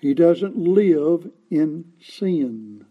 He 0.00 0.14
doesn't 0.14 0.56
live 0.56 1.30
in 1.50 1.92
sin. 2.00 2.86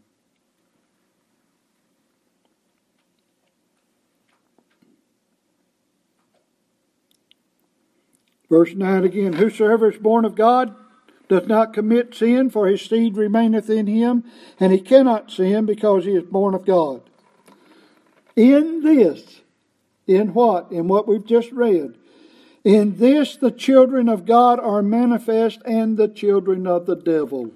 Verse 8.49 8.73
9 8.73 9.03
again 9.03 9.33
Whosoever 9.33 9.91
is 9.91 9.97
born 9.97 10.25
of 10.25 10.35
God 10.35 10.75
doth 11.27 11.47
not 11.47 11.73
commit 11.73 12.15
sin, 12.15 12.49
for 12.49 12.67
his 12.67 12.81
seed 12.81 13.17
remaineth 13.17 13.69
in 13.69 13.87
him, 13.87 14.23
and 14.59 14.71
he 14.71 14.79
cannot 14.79 15.29
sin 15.29 15.65
because 15.65 16.05
he 16.05 16.11
is 16.11 16.23
born 16.23 16.53
of 16.53 16.65
God. 16.65 17.01
In 18.35 18.81
this, 18.81 19.41
in 20.05 20.33
what? 20.33 20.71
In 20.71 20.87
what 20.87 21.07
we've 21.07 21.25
just 21.25 21.51
read. 21.51 21.95
In 22.67 22.97
this 22.97 23.37
the 23.37 23.49
children 23.49 24.09
of 24.09 24.25
God 24.25 24.59
are 24.59 24.81
manifest, 24.81 25.61
and 25.63 25.95
the 25.95 26.09
children 26.09 26.67
of 26.67 26.85
the 26.85 26.97
devil. 26.97 27.51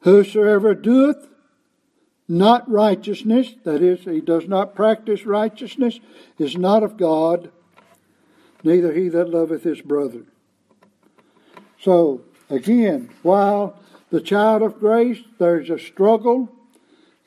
Whosoever 0.00 0.74
doeth 0.74 1.28
not 2.26 2.68
righteousness, 2.68 3.54
that 3.62 3.82
is, 3.82 4.00
he 4.00 4.20
does 4.20 4.48
not 4.48 4.74
practice 4.74 5.24
righteousness, 5.24 6.00
is 6.40 6.56
not 6.56 6.82
of 6.82 6.96
God, 6.96 7.52
neither 8.64 8.92
he 8.92 9.08
that 9.10 9.30
loveth 9.30 9.62
his 9.62 9.80
brother. 9.80 10.22
So, 11.80 12.22
again, 12.50 13.10
while 13.22 13.78
the 14.10 14.20
child 14.20 14.60
of 14.60 14.80
grace, 14.80 15.20
there's 15.38 15.70
a 15.70 15.78
struggle, 15.78 16.50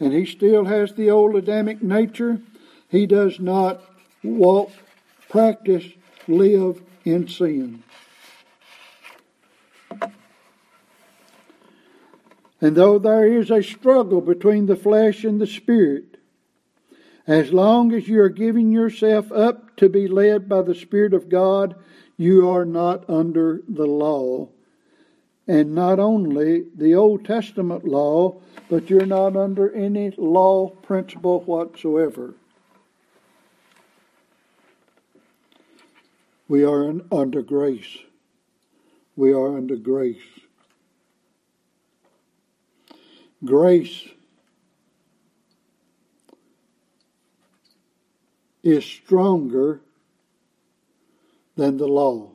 and 0.02 0.12
he 0.12 0.26
still 0.26 0.66
has 0.66 0.92
the 0.92 1.10
old 1.10 1.38
Adamic 1.38 1.82
nature, 1.82 2.42
he 2.90 3.06
does 3.06 3.40
not 3.40 3.82
walk, 4.22 4.70
practice, 5.30 5.86
live 6.28 6.82
in 7.04 7.28
sin. 7.28 7.84
And 12.60 12.76
though 12.76 12.98
there 12.98 13.28
is 13.28 13.52
a 13.52 13.62
struggle 13.62 14.22
between 14.22 14.66
the 14.66 14.76
flesh 14.76 15.24
and 15.24 15.40
the 15.40 15.48
spirit, 15.48 16.18
as 17.28 17.52
long 17.52 17.94
as 17.94 18.08
you 18.08 18.22
are 18.22 18.30
giving 18.30 18.72
yourself 18.72 19.32
up 19.32 19.76
to 19.78 19.90
be 19.90 20.08
led 20.08 20.48
by 20.48 20.62
the 20.62 20.74
Spirit 20.74 21.14
of 21.14 21.28
God, 21.28 21.76
you 22.16 22.50
are 22.50 22.64
not 22.66 23.10
under 23.10 23.62
the 23.68 23.86
law. 23.86 24.48
and 25.48 25.74
not 25.74 25.98
only 25.98 26.66
the 26.76 26.94
Old 26.94 27.24
Testament 27.24 27.86
law, 27.86 28.36
but 28.70 28.90
you're 28.90 29.06
not 29.06 29.38
under 29.38 29.74
any 29.74 30.12
law 30.18 30.68
principle 30.68 31.40
whatsoever. 31.42 32.34
We 36.48 36.64
are 36.64 36.94
under 37.12 37.42
grace. 37.42 37.98
We 39.16 39.34
are 39.34 39.58
under 39.58 39.76
grace. 39.76 40.22
Grace 43.44 44.08
is 48.64 48.86
stronger 48.86 49.82
than 51.56 51.78
the 51.78 51.88
law. 51.88 52.32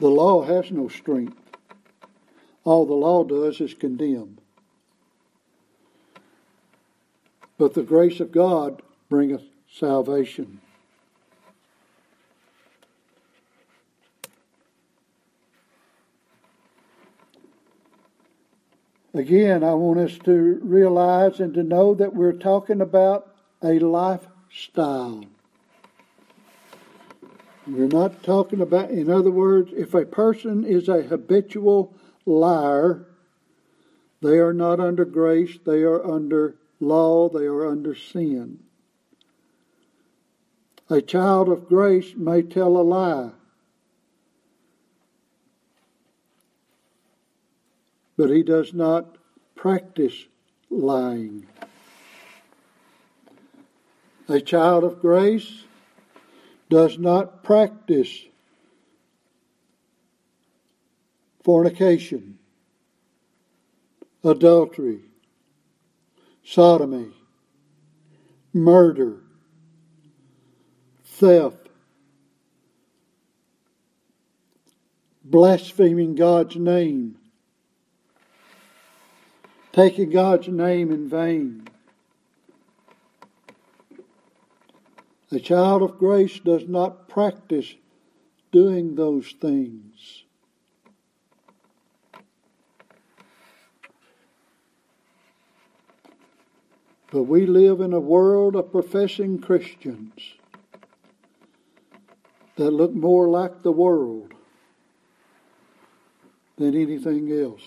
The 0.00 0.08
law 0.08 0.42
has 0.42 0.70
no 0.70 0.88
strength. 0.88 1.38
All 2.64 2.86
the 2.86 2.94
law 2.94 3.24
does 3.24 3.60
is 3.60 3.74
condemn. 3.74 4.38
But 7.58 7.74
the 7.74 7.82
grace 7.82 8.20
of 8.20 8.32
God 8.32 8.82
bringeth 9.08 9.42
salvation. 9.78 10.60
Again, 19.12 19.62
I 19.62 19.74
want 19.74 20.00
us 20.00 20.18
to 20.24 20.58
realize 20.62 21.38
and 21.38 21.54
to 21.54 21.62
know 21.62 21.94
that 21.94 22.14
we're 22.14 22.32
talking 22.32 22.80
about 22.80 23.32
a 23.62 23.78
lifestyle. 23.78 25.24
We're 27.66 27.86
not 27.86 28.22
talking 28.22 28.60
about, 28.60 28.90
in 28.90 29.08
other 29.10 29.30
words, 29.30 29.72
if 29.72 29.94
a 29.94 30.04
person 30.04 30.64
is 30.64 30.88
a 30.88 31.02
habitual 31.02 31.94
liar, 32.26 33.06
they 34.20 34.38
are 34.38 34.52
not 34.52 34.80
under 34.80 35.04
grace, 35.04 35.58
they 35.64 35.82
are 35.82 36.04
under 36.04 36.56
law, 36.80 37.28
they 37.28 37.46
are 37.46 37.66
under 37.66 37.94
sin. 37.94 38.63
A 40.90 41.00
child 41.00 41.48
of 41.48 41.66
grace 41.66 42.14
may 42.14 42.42
tell 42.42 42.76
a 42.76 42.82
lie, 42.82 43.30
but 48.18 48.28
he 48.28 48.42
does 48.42 48.74
not 48.74 49.16
practice 49.54 50.26
lying. 50.68 51.46
A 54.28 54.40
child 54.40 54.84
of 54.84 55.00
grace 55.00 55.64
does 56.68 56.98
not 56.98 57.42
practice 57.42 58.24
fornication, 61.42 62.38
adultery, 64.22 65.00
sodomy, 66.42 67.10
murder, 68.52 69.23
theft, 71.14 71.68
blaspheming 75.24 76.16
God's 76.16 76.56
name, 76.56 77.16
taking 79.72 80.10
God's 80.10 80.48
name 80.48 80.90
in 80.90 81.08
vain. 81.08 81.68
A 85.30 85.38
child 85.38 85.82
of 85.82 85.98
grace 85.98 86.40
does 86.40 86.68
not 86.68 87.08
practice 87.08 87.74
doing 88.50 88.96
those 88.96 89.34
things. 89.40 90.24
But 97.12 97.24
we 97.24 97.46
live 97.46 97.80
in 97.80 97.92
a 97.92 98.00
world 98.00 98.56
of 98.56 98.72
professing 98.72 99.38
Christians 99.38 100.34
that 102.56 102.70
look 102.70 102.94
more 102.94 103.28
like 103.28 103.62
the 103.62 103.72
world 103.72 104.32
than 106.56 106.74
anything 106.74 107.32
else. 107.32 107.62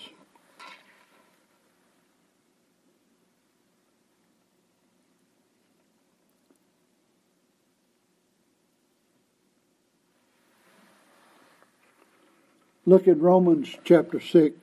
Look 12.86 13.06
at 13.06 13.20
Romans 13.20 13.76
chapter 13.84 14.18
6. 14.18 14.56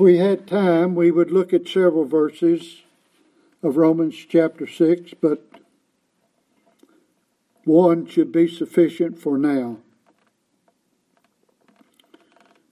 If 0.00 0.04
we 0.04 0.16
had 0.16 0.46
time, 0.46 0.94
we 0.94 1.10
would 1.10 1.30
look 1.30 1.52
at 1.52 1.68
several 1.68 2.06
verses 2.06 2.84
of 3.62 3.76
Romans 3.76 4.14
chapter 4.16 4.66
6, 4.66 5.12
but 5.20 5.44
one 7.64 8.06
should 8.06 8.32
be 8.32 8.48
sufficient 8.48 9.18
for 9.18 9.36
now. 9.36 9.76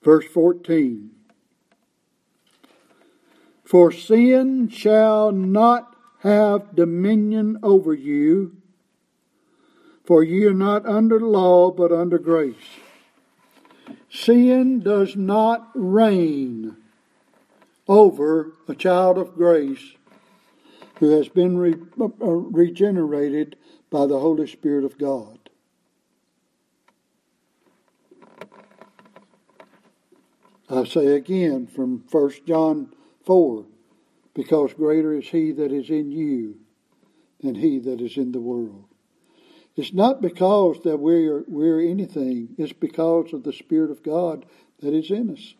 Verse 0.02 0.24
14 0.24 1.10
For 3.62 3.92
sin 3.92 4.70
shall 4.70 5.30
not 5.30 5.94
have 6.20 6.74
dominion 6.74 7.58
over 7.62 7.92
you, 7.92 8.56
for 10.02 10.24
ye 10.24 10.46
are 10.46 10.54
not 10.54 10.86
under 10.86 11.20
law, 11.20 11.70
but 11.72 11.92
under 11.92 12.18
grace. 12.18 12.78
Sin 14.08 14.80
does 14.80 15.14
not 15.14 15.68
reign 15.74 16.78
over 17.88 18.52
a 18.68 18.74
child 18.74 19.18
of 19.18 19.34
grace 19.34 19.94
who 20.98 21.10
has 21.10 21.28
been 21.28 21.56
re- 21.56 21.74
uh, 22.00 22.06
regenerated 22.06 23.56
by 23.90 24.06
the 24.06 24.18
Holy 24.18 24.46
Spirit 24.46 24.84
of 24.84 24.98
God. 24.98 25.38
I 30.68 30.84
say 30.84 31.06
again 31.06 31.66
from 31.66 32.04
1 32.10 32.30
John 32.46 32.92
4 33.24 33.64
because 34.34 34.74
greater 34.74 35.14
is 35.14 35.28
he 35.28 35.52
that 35.52 35.72
is 35.72 35.88
in 35.88 36.12
you 36.12 36.58
than 37.40 37.54
he 37.54 37.78
that 37.78 38.00
is 38.00 38.16
in 38.16 38.32
the 38.32 38.40
world. 38.40 38.84
It's 39.76 39.94
not 39.94 40.20
because 40.20 40.80
that 40.82 40.98
we're, 40.98 41.44
we're 41.46 41.80
anything, 41.80 42.54
it's 42.58 42.72
because 42.72 43.32
of 43.32 43.44
the 43.44 43.52
Spirit 43.52 43.90
of 43.90 44.02
God 44.02 44.44
that 44.80 44.92
is 44.92 45.10
in 45.10 45.30
us. 45.30 45.54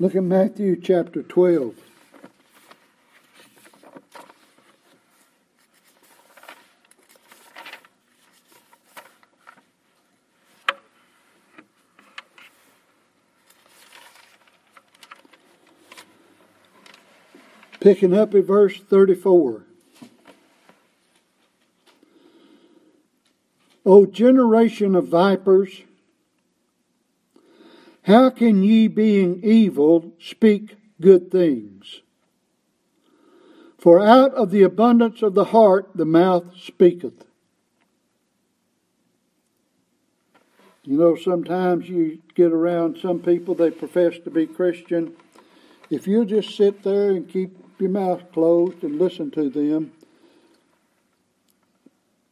Look 0.00 0.16
at 0.16 0.22
Matthew 0.22 0.80
chapter 0.80 1.22
12. 1.22 1.74
Picking 17.80 18.16
up 18.16 18.34
at 18.34 18.44
verse 18.46 18.78
34. 18.78 19.64
O 23.84 24.06
generation 24.06 24.94
of 24.94 25.08
vipers, 25.08 25.82
how 28.04 28.30
can 28.30 28.62
ye, 28.62 28.88
being 28.88 29.40
evil, 29.42 30.12
speak 30.18 30.76
good 31.00 31.30
things? 31.30 32.00
For 33.78 34.00
out 34.00 34.34
of 34.34 34.50
the 34.50 34.62
abundance 34.62 35.22
of 35.22 35.34
the 35.34 35.46
heart 35.46 35.90
the 35.94 36.04
mouth 36.04 36.56
speaketh. 36.56 37.24
You 40.84 40.98
know, 40.98 41.16
sometimes 41.16 41.88
you 41.88 42.20
get 42.34 42.52
around 42.52 42.98
some 42.98 43.20
people, 43.20 43.54
they 43.54 43.70
profess 43.70 44.18
to 44.24 44.30
be 44.30 44.46
Christian. 44.46 45.14
If 45.90 46.06
you 46.06 46.24
just 46.24 46.56
sit 46.56 46.82
there 46.82 47.10
and 47.10 47.28
keep 47.28 47.56
your 47.78 47.90
mouth 47.90 48.32
closed 48.32 48.82
and 48.82 48.98
listen 48.98 49.30
to 49.32 49.50
them, 49.50 49.92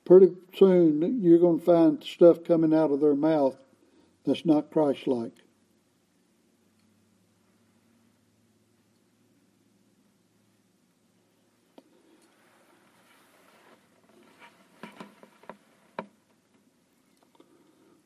pretty 0.04 0.34
soon 0.56 1.22
you're 1.22 1.38
going 1.38 1.60
to 1.60 1.64
find 1.64 2.02
stuff 2.02 2.44
coming 2.44 2.74
out 2.74 2.90
of 2.90 3.00
their 3.00 3.14
mouth 3.14 3.56
that's 4.24 4.46
not 4.46 4.70
Christ 4.70 5.06
like. 5.06 5.32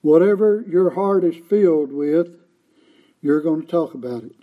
Whatever 0.02 0.64
your 0.68 0.90
heart 0.90 1.24
is 1.24 1.36
filled 1.48 1.92
with, 1.92 2.28
you're 3.22 3.40
going 3.40 3.62
to 3.62 3.68
talk 3.68 3.94
about 3.94 4.24
it. 4.24 4.34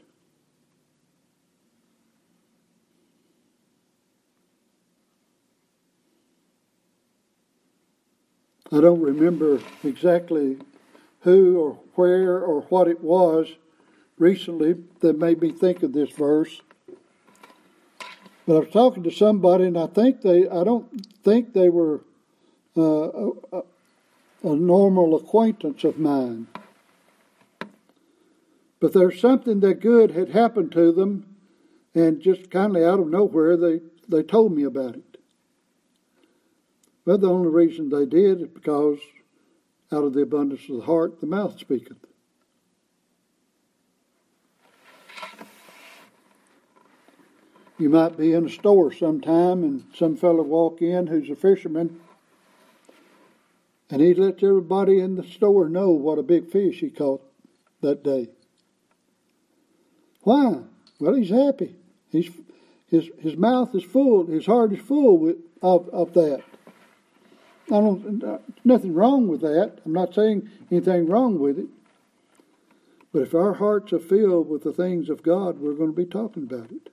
I 8.71 8.81
don't 8.81 9.01
remember 9.01 9.59
exactly 9.83 10.57
who 11.21 11.59
or 11.59 11.79
where 11.95 12.39
or 12.39 12.61
what 12.63 12.87
it 12.87 13.01
was 13.01 13.47
recently 14.17 14.75
that 15.01 15.17
made 15.17 15.41
me 15.41 15.51
think 15.51 15.83
of 15.83 15.91
this 15.91 16.11
verse. 16.11 16.61
But 18.45 18.55
I 18.55 18.59
was 18.59 18.69
talking 18.69 19.03
to 19.03 19.11
somebody, 19.11 19.65
and 19.65 19.77
I 19.77 19.87
think 19.87 20.21
they, 20.21 20.47
I 20.47 20.63
don't 20.63 21.05
think 21.23 21.53
they 21.53 21.69
were 21.69 22.01
uh, 22.77 23.61
a, 24.43 24.55
normal 24.55 25.15
acquaintance 25.15 25.83
of 25.83 25.97
mine. 25.97 26.47
But 28.79 28.93
there's 28.93 29.19
something 29.19 29.59
that 29.59 29.81
good 29.81 30.11
had 30.11 30.29
happened 30.29 30.71
to 30.73 30.91
them, 30.91 31.35
and 31.93 32.21
just 32.21 32.49
kind 32.49 32.75
of 32.77 32.83
out 32.83 32.99
of 32.99 33.07
nowhere, 33.07 33.57
they, 33.57 33.81
they 34.07 34.23
told 34.23 34.55
me 34.55 34.63
about 34.63 34.95
it. 34.95 35.17
But 37.05 37.21
the 37.21 37.29
only 37.29 37.49
reason 37.49 37.89
they 37.89 38.05
did 38.05 38.41
is 38.41 38.47
because 38.47 38.99
out 39.91 40.03
of 40.03 40.13
the 40.13 40.21
abundance 40.21 40.69
of 40.69 40.77
the 40.77 40.83
heart, 40.83 41.19
the 41.19 41.27
mouth 41.27 41.59
speaketh. 41.59 41.97
You 47.79 47.89
might 47.89 48.17
be 48.17 48.33
in 48.33 48.45
a 48.45 48.49
store 48.49 48.91
sometime 48.91 49.63
and 49.63 49.85
some 49.95 50.17
fellow 50.17 50.43
walk 50.43 50.81
in 50.81 51.07
who's 51.07 51.29
a 51.29 51.35
fisherman 51.35 52.01
and 53.89 54.01
he 54.01 54.13
lets 54.13 54.43
everybody 54.43 54.99
in 54.99 55.15
the 55.15 55.23
store 55.23 55.67
know 55.67 55.89
what 55.89 56.19
a 56.19 56.23
big 56.23 56.51
fish 56.51 56.79
he 56.79 56.89
caught 56.89 57.21
that 57.81 58.03
day. 58.03 58.29
Why? 60.21 60.59
Well, 60.99 61.15
he's 61.15 61.29
happy. 61.29 61.75
He's, 62.11 62.29
his, 62.87 63.09
his 63.19 63.35
mouth 63.35 63.73
is 63.73 63.83
full, 63.83 64.27
his 64.27 64.45
heart 64.45 64.73
is 64.73 64.81
full 64.81 65.17
with, 65.17 65.37
of, 65.61 65.89
of 65.89 66.13
that. 66.13 66.43
I 67.67 67.79
don't, 67.79 68.41
nothing 68.65 68.93
wrong 68.93 69.27
with 69.27 69.41
that. 69.41 69.79
I'm 69.85 69.93
not 69.93 70.15
saying 70.15 70.49
anything 70.71 71.07
wrong 71.07 71.39
with 71.39 71.59
it. 71.59 71.67
But 73.11 73.23
if 73.23 73.35
our 73.35 73.53
hearts 73.53 73.93
are 73.93 73.99
filled 73.99 74.49
with 74.49 74.63
the 74.63 74.73
things 74.73 75.09
of 75.09 75.23
God, 75.23 75.59
we're 75.59 75.73
going 75.73 75.91
to 75.91 75.95
be 75.95 76.05
talking 76.05 76.43
about 76.43 76.71
it. 76.71 76.89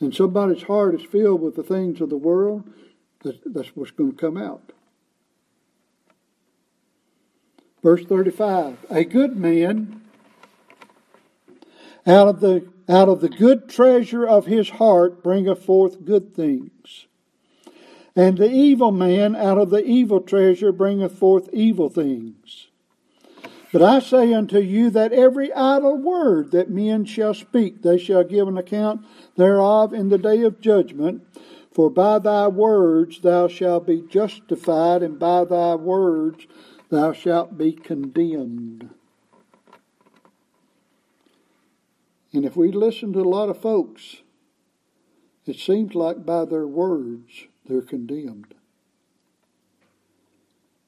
And 0.00 0.14
somebody's 0.14 0.64
heart 0.64 0.94
is 0.94 1.06
filled 1.06 1.40
with 1.40 1.56
the 1.56 1.62
things 1.62 2.00
of 2.00 2.10
the 2.10 2.16
world, 2.16 2.64
that's 3.46 3.74
what's 3.76 3.90
going 3.90 4.12
to 4.12 4.16
come 4.16 4.36
out. 4.36 4.72
Verse 7.82 8.04
35 8.04 8.78
A 8.90 9.04
good 9.04 9.36
man 9.36 10.02
out 12.06 12.28
of 12.28 12.40
the 12.40 12.66
out 12.88 13.08
of 13.08 13.20
the 13.20 13.28
good 13.28 13.68
treasure 13.68 14.26
of 14.26 14.46
his 14.46 14.68
heart 14.70 15.22
bringeth 15.22 15.64
forth 15.64 16.04
good 16.04 16.34
things. 16.34 17.06
And 18.16 18.38
the 18.38 18.50
evil 18.50 18.92
man 18.92 19.34
out 19.34 19.58
of 19.58 19.70
the 19.70 19.82
evil 19.82 20.20
treasure 20.20 20.70
bringeth 20.70 21.18
forth 21.18 21.48
evil 21.52 21.88
things. 21.88 22.68
But 23.72 23.82
I 23.82 23.98
say 23.98 24.32
unto 24.32 24.60
you 24.60 24.88
that 24.90 25.12
every 25.12 25.52
idle 25.52 25.96
word 25.96 26.52
that 26.52 26.70
men 26.70 27.06
shall 27.06 27.34
speak, 27.34 27.82
they 27.82 27.98
shall 27.98 28.22
give 28.22 28.46
an 28.46 28.56
account 28.56 29.04
thereof 29.36 29.92
in 29.92 30.10
the 30.10 30.18
day 30.18 30.42
of 30.42 30.60
judgment. 30.60 31.26
For 31.74 31.90
by 31.90 32.20
thy 32.20 32.46
words 32.46 33.20
thou 33.20 33.48
shalt 33.48 33.88
be 33.88 34.00
justified, 34.00 35.02
and 35.02 35.18
by 35.18 35.44
thy 35.44 35.74
words 35.74 36.46
thou 36.88 37.12
shalt 37.12 37.58
be 37.58 37.72
condemned. 37.72 38.90
And 42.32 42.44
if 42.44 42.56
we 42.56 42.70
listen 42.70 43.12
to 43.12 43.20
a 43.20 43.22
lot 43.22 43.48
of 43.48 43.60
folks, 43.60 44.22
it 45.46 45.56
seems 45.56 45.96
like 45.96 46.24
by 46.24 46.44
their 46.44 46.66
words 46.66 47.48
they're 47.66 47.82
condemned, 47.82 48.54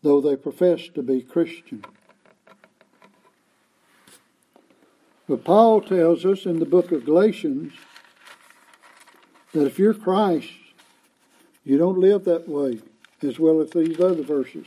though 0.03 0.21
they 0.21 0.37
profess 0.37 0.89
to 0.95 1.03
be 1.03 1.21
Christian. 1.21 1.85
But 5.29 5.43
Paul 5.43 5.81
tells 5.81 6.25
us 6.25 6.47
in 6.47 6.61
the 6.61 6.65
book 6.65 6.93
of 6.93 7.05
Galatians 7.05 7.73
that 9.53 9.67
if 9.67 9.81
you're 9.81 9.93
Christ, 9.93 10.51
you 11.67 11.77
don't 11.77 11.99
live 11.99 12.25
that 12.25 12.49
way, 12.49 12.79
as 13.23 13.41
well 13.41 13.61
as 13.61 13.71
these 13.71 13.99
other 13.99 14.23
verses. 14.23 14.67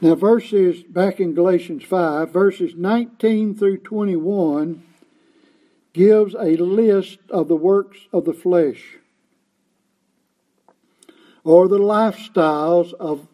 Now, 0.00 0.14
verses 0.16 0.82
back 0.82 1.20
in 1.20 1.34
Galatians 1.34 1.84
5, 1.84 2.30
verses 2.32 2.74
19 2.74 3.56
through 3.56 3.78
21 3.78 4.82
gives 5.92 6.34
a 6.34 6.56
list 6.56 7.18
of 7.28 7.46
the 7.46 7.56
works 7.56 7.98
of 8.10 8.24
the 8.24 8.32
flesh 8.32 8.96
or 11.44 11.68
the 11.68 11.78
lifestyles 11.78 12.94
of 12.94 13.28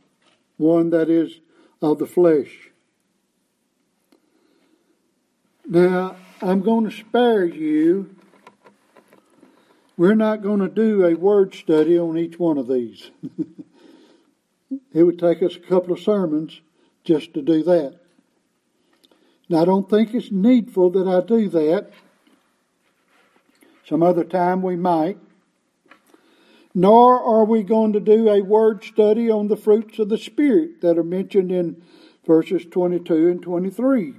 one 0.56 0.90
that 0.90 1.08
is 1.08 1.38
of 1.80 2.00
the 2.00 2.06
flesh. 2.06 2.68
Now, 5.70 6.16
I'm 6.40 6.62
going 6.62 6.88
to 6.88 6.96
spare 6.96 7.44
you. 7.44 8.16
We're 9.98 10.14
not 10.14 10.40
going 10.40 10.60
to 10.60 10.68
do 10.68 11.04
a 11.04 11.12
word 11.12 11.54
study 11.54 11.98
on 11.98 12.16
each 12.16 12.38
one 12.38 12.56
of 12.56 12.68
these. 12.68 13.10
it 14.94 15.02
would 15.02 15.18
take 15.18 15.42
us 15.42 15.56
a 15.56 15.60
couple 15.60 15.92
of 15.92 16.00
sermons 16.00 16.62
just 17.04 17.34
to 17.34 17.42
do 17.42 17.62
that. 17.64 17.98
Now, 19.50 19.60
I 19.60 19.64
don't 19.66 19.90
think 19.90 20.14
it's 20.14 20.32
needful 20.32 20.88
that 20.92 21.06
I 21.06 21.20
do 21.26 21.50
that. 21.50 21.90
Some 23.84 24.02
other 24.02 24.24
time 24.24 24.62
we 24.62 24.76
might. 24.76 25.18
Nor 26.74 27.22
are 27.22 27.44
we 27.44 27.62
going 27.62 27.92
to 27.92 28.00
do 28.00 28.30
a 28.30 28.40
word 28.40 28.84
study 28.84 29.30
on 29.30 29.48
the 29.48 29.56
fruits 29.56 29.98
of 29.98 30.08
the 30.08 30.16
Spirit 30.16 30.80
that 30.80 30.96
are 30.96 31.04
mentioned 31.04 31.52
in 31.52 31.82
verses 32.24 32.64
22 32.64 33.28
and 33.28 33.42
23. 33.42 34.14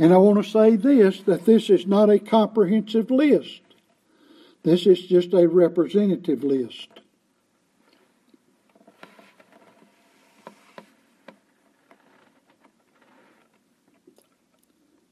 And 0.00 0.14
I 0.14 0.16
want 0.16 0.42
to 0.42 0.50
say 0.50 0.76
this 0.76 1.20
that 1.24 1.44
this 1.44 1.68
is 1.68 1.86
not 1.86 2.08
a 2.08 2.18
comprehensive 2.18 3.10
list. 3.10 3.60
This 4.62 4.86
is 4.86 5.02
just 5.02 5.34
a 5.34 5.46
representative 5.46 6.42
list. 6.42 6.88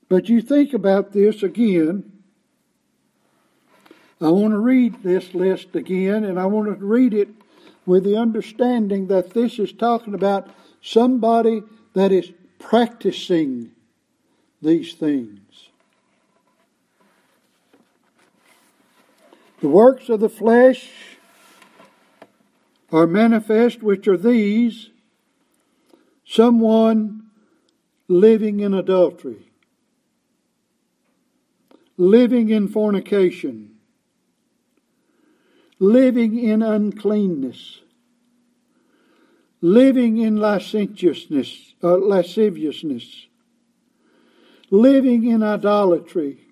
But 0.09 0.31
you 0.31 0.41
think 0.41 0.73
about 0.73 1.13
this 1.13 1.43
again. 1.43 2.11
I 4.23 4.31
want 4.31 4.53
to 4.53 4.59
read 4.59 5.03
this 5.03 5.35
list 5.35 5.77
again, 5.77 6.25
and 6.25 6.41
I 6.41 6.47
want 6.47 6.67
to 6.67 6.83
read 6.83 7.13
it 7.13 7.29
with 7.85 8.05
the 8.05 8.17
understanding 8.17 9.09
that 9.09 9.35
this 9.35 9.59
is 9.59 9.71
talking 9.71 10.15
about 10.15 10.49
somebody 10.81 11.63
that 11.93 12.11
is 12.11 12.33
practicing 12.59 13.73
these 14.61 14.95
things. 14.95 15.69
The 19.61 19.69
works 19.69 20.09
of 20.09 20.21
the 20.21 20.29
flesh 20.29 20.91
are 22.93 23.07
manifest, 23.07 23.83
which 23.83 24.07
are 24.09 24.17
these 24.17 24.91
someone 26.25 27.23
living 28.07 28.61
in 28.61 28.75
adultery, 28.75 29.51
living 31.97 32.51
in 32.51 32.69
fornication, 32.69 33.77
living 35.79 36.39
in 36.39 36.63
uncleanness, 36.63 37.81
living 39.61 40.19
in 40.19 40.37
licentiousness, 40.37 41.75
uh, 41.83 41.97
lasciviousness 41.97 43.28
living 44.71 45.25
in 45.25 45.43
idolatry, 45.43 46.47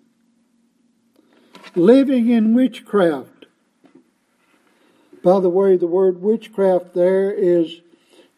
living 1.75 2.31
in 2.31 2.55
witchcraft. 2.55 3.47
By 5.23 5.41
the 5.41 5.51
way, 5.51 5.77
the 5.77 5.87
word 5.87 6.23
witchcraft 6.23 6.95
there 6.95 7.33
is 7.33 7.81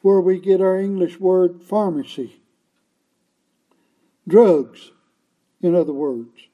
where 0.03 0.21
we 0.21 0.41
get 0.41 0.61
our 0.61 0.79
English 0.79 1.21
word 1.21 1.63
pharmacy. 1.63 2.41
Drugs, 4.27 4.91
in 5.61 5.75
other 5.75 5.93
words. 5.93 6.49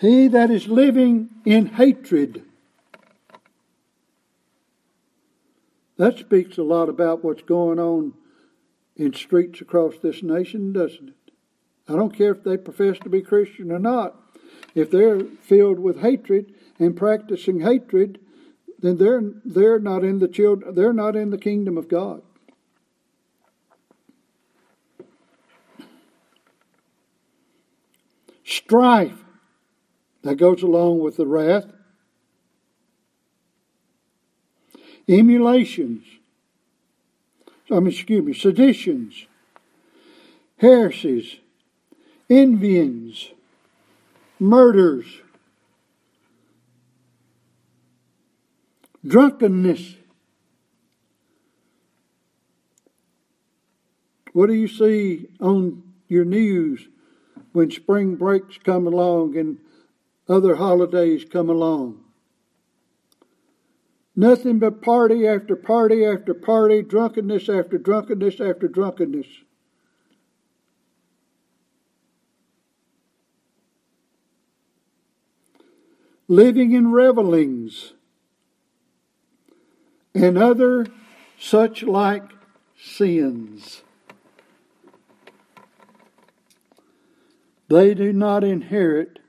He 0.00 0.28
that 0.28 0.50
is 0.50 0.68
living 0.68 1.28
in 1.44 1.66
hatred. 1.66 2.44
That 5.98 6.16
speaks 6.16 6.56
a 6.56 6.62
lot 6.62 6.88
about 6.88 7.22
what's 7.22 7.42
going 7.42 7.78
on 7.78 8.14
in 8.96 9.12
streets 9.12 9.60
across 9.60 9.98
this 9.98 10.22
nation, 10.22 10.72
doesn't 10.72 11.08
it? 11.10 11.32
I 11.88 11.96
don't 11.96 12.16
care 12.16 12.32
if 12.32 12.44
they 12.44 12.56
profess 12.56 12.98
to 13.00 13.08
be 13.08 13.20
Christian 13.20 13.72
or 13.72 13.78
not. 13.78 14.16
If 14.74 14.90
they're 14.90 15.20
filled 15.20 15.78
with 15.78 16.00
hatred 16.00 16.54
and 16.78 16.96
practicing 16.96 17.60
hatred, 17.60 18.20
then 18.78 18.96
they're 18.98 19.22
they're 19.44 19.80
not 19.80 20.04
in 20.04 20.20
the 20.20 20.28
children 20.28 20.74
they're 20.74 20.92
not 20.92 21.16
in 21.16 21.30
the 21.30 21.38
kingdom 21.38 21.76
of 21.76 21.88
God. 21.88 22.22
Strife 28.44 29.24
that 30.22 30.36
goes 30.36 30.62
along 30.62 31.00
with 31.00 31.16
the 31.16 31.26
wrath. 31.26 31.66
Emulations. 35.08 36.04
I 37.70 37.80
mean, 37.80 37.88
excuse 37.88 38.24
me, 38.24 38.34
seditions, 38.34 39.26
heresies, 40.58 41.36
envyings, 42.28 43.30
murders, 44.38 45.06
drunkenness. 49.06 49.96
What 54.32 54.48
do 54.48 54.54
you 54.54 54.68
see 54.68 55.26
on 55.40 55.82
your 56.08 56.24
news 56.24 56.88
when 57.52 57.70
spring 57.70 58.16
breaks 58.16 58.58
come 58.58 58.86
along 58.86 59.36
and 59.36 59.58
other 60.28 60.56
holidays 60.56 61.24
come 61.24 61.48
along. 61.48 62.04
Nothing 64.18 64.58
but 64.58 64.82
party 64.82 65.28
after 65.28 65.54
party 65.54 66.04
after 66.04 66.34
party, 66.34 66.82
drunkenness 66.82 67.48
after 67.48 67.78
drunkenness 67.78 68.40
after 68.40 68.66
drunkenness. 68.66 69.28
Living 76.26 76.72
in 76.72 76.90
revelings 76.90 77.92
and 80.16 80.36
other 80.36 80.88
such 81.38 81.84
like 81.84 82.24
sins. 82.76 83.82
They 87.68 87.94
do 87.94 88.12
not 88.12 88.42
inherit 88.42 89.20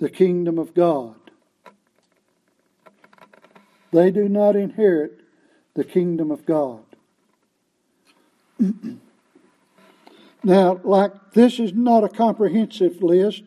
the 0.00 0.10
kingdom 0.10 0.58
of 0.58 0.74
God. 0.74 1.27
They 3.92 4.10
do 4.10 4.28
not 4.28 4.56
inherit 4.56 5.20
the 5.74 5.84
kingdom 5.84 6.30
of 6.30 6.44
God. 6.44 6.84
now, 10.42 10.80
like 10.84 11.12
this 11.32 11.58
is 11.58 11.72
not 11.72 12.04
a 12.04 12.08
comprehensive 12.08 13.02
list, 13.02 13.42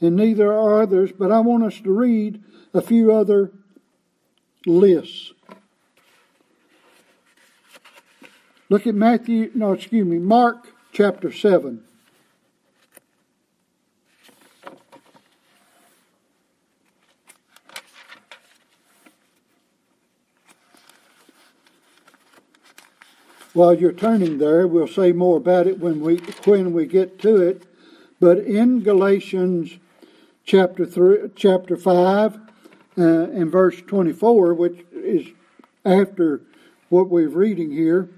and 0.00 0.16
neither 0.16 0.52
are 0.52 0.82
others, 0.82 1.12
but 1.12 1.30
I 1.30 1.40
want 1.40 1.64
us 1.64 1.80
to 1.80 1.92
read 1.92 2.42
a 2.74 2.80
few 2.80 3.12
other 3.12 3.52
lists. 4.66 5.32
Look 8.68 8.86
at 8.86 8.94
Matthew, 8.94 9.50
no, 9.54 9.72
excuse 9.72 10.06
me, 10.06 10.18
Mark 10.18 10.68
chapter 10.92 11.32
7. 11.32 11.82
While 23.52 23.74
you're 23.74 23.92
turning 23.92 24.38
there, 24.38 24.66
we'll 24.68 24.86
say 24.86 25.10
more 25.10 25.36
about 25.36 25.66
it 25.66 25.80
when 25.80 26.00
we 26.00 26.18
when 26.44 26.72
we 26.72 26.86
get 26.86 27.18
to 27.20 27.36
it. 27.36 27.64
But 28.20 28.38
in 28.38 28.80
Galatians 28.82 29.78
chapter 30.44 30.86
three, 30.86 31.30
chapter 31.34 31.76
five, 31.76 32.38
uh, 32.96 33.02
and 33.02 33.50
verse 33.50 33.82
twenty-four, 33.82 34.54
which 34.54 34.84
is 34.92 35.26
after 35.84 36.42
what 36.90 37.08
we're 37.08 37.28
reading 37.28 37.72
here, 37.72 38.08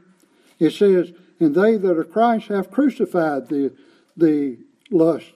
it 0.58 0.72
says, 0.72 1.12
"And 1.40 1.54
they 1.54 1.78
that 1.78 1.96
are 1.96 2.04
Christ 2.04 2.48
have 2.48 2.70
crucified 2.70 3.48
the 3.48 3.72
the 4.14 4.58
lust, 4.90 5.32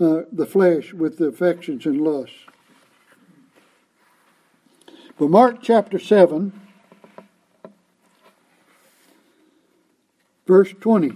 uh, 0.00 0.22
the 0.32 0.46
flesh 0.46 0.92
with 0.92 1.18
the 1.18 1.26
affections 1.26 1.86
and 1.86 2.00
lusts." 2.00 2.34
But 5.16 5.30
Mark 5.30 5.62
chapter 5.62 6.00
seven 6.00 6.52
Verse 10.46 10.72
20. 10.80 11.12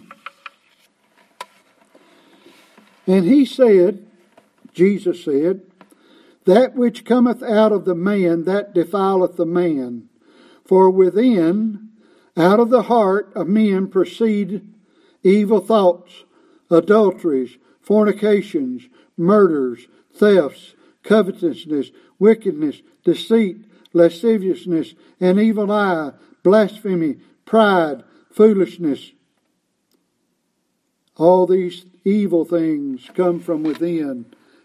And 3.07 3.25
he 3.25 3.45
said, 3.45 4.07
Jesus 4.73 5.25
said, 5.25 5.63
That 6.45 6.75
which 6.75 7.05
cometh 7.05 7.43
out 7.43 7.73
of 7.73 7.85
the 7.85 7.95
man, 7.95 8.45
that 8.45 8.75
defileth 8.75 9.37
the 9.37 9.47
man. 9.47 10.09
For 10.65 10.91
within, 10.91 11.89
out 12.37 12.61
of 12.61 12.71
the 12.71 12.83
heart 12.83 13.33
of 13.35 13.49
men 13.49 13.89
proceed 13.89 14.63
evil 15.23 15.61
thoughts, 15.61 16.25
adulteries, 16.71 17.57
fornications, 17.81 18.89
murders, 19.17 19.89
thefts, 20.15 20.75
covetousness, 21.03 21.91
wickedness, 22.19 22.83
deceit, 23.05 23.65
lasciviousness, 23.93 24.95
an 25.21 25.39
evil 25.39 25.73
eye, 25.73 26.13
blasphemy, 26.43 27.17
pride, 27.47 28.05
foolishness, 28.31 29.13
all 31.19 31.47
these 31.47 31.85
evil 32.05 32.45
things 32.45 33.11
come 33.15 33.41
from 33.41 33.65
within 33.65 34.25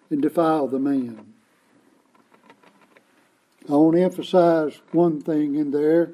and 0.09 0.21
defile 0.21 0.67
the 0.67 0.79
man. 0.79 1.33
I 3.67 3.73
want 3.73 3.95
to 3.95 4.03
emphasize 4.03 4.79
one 4.91 5.21
thing 5.21 5.55
in 5.55 5.71
there. 5.71 6.13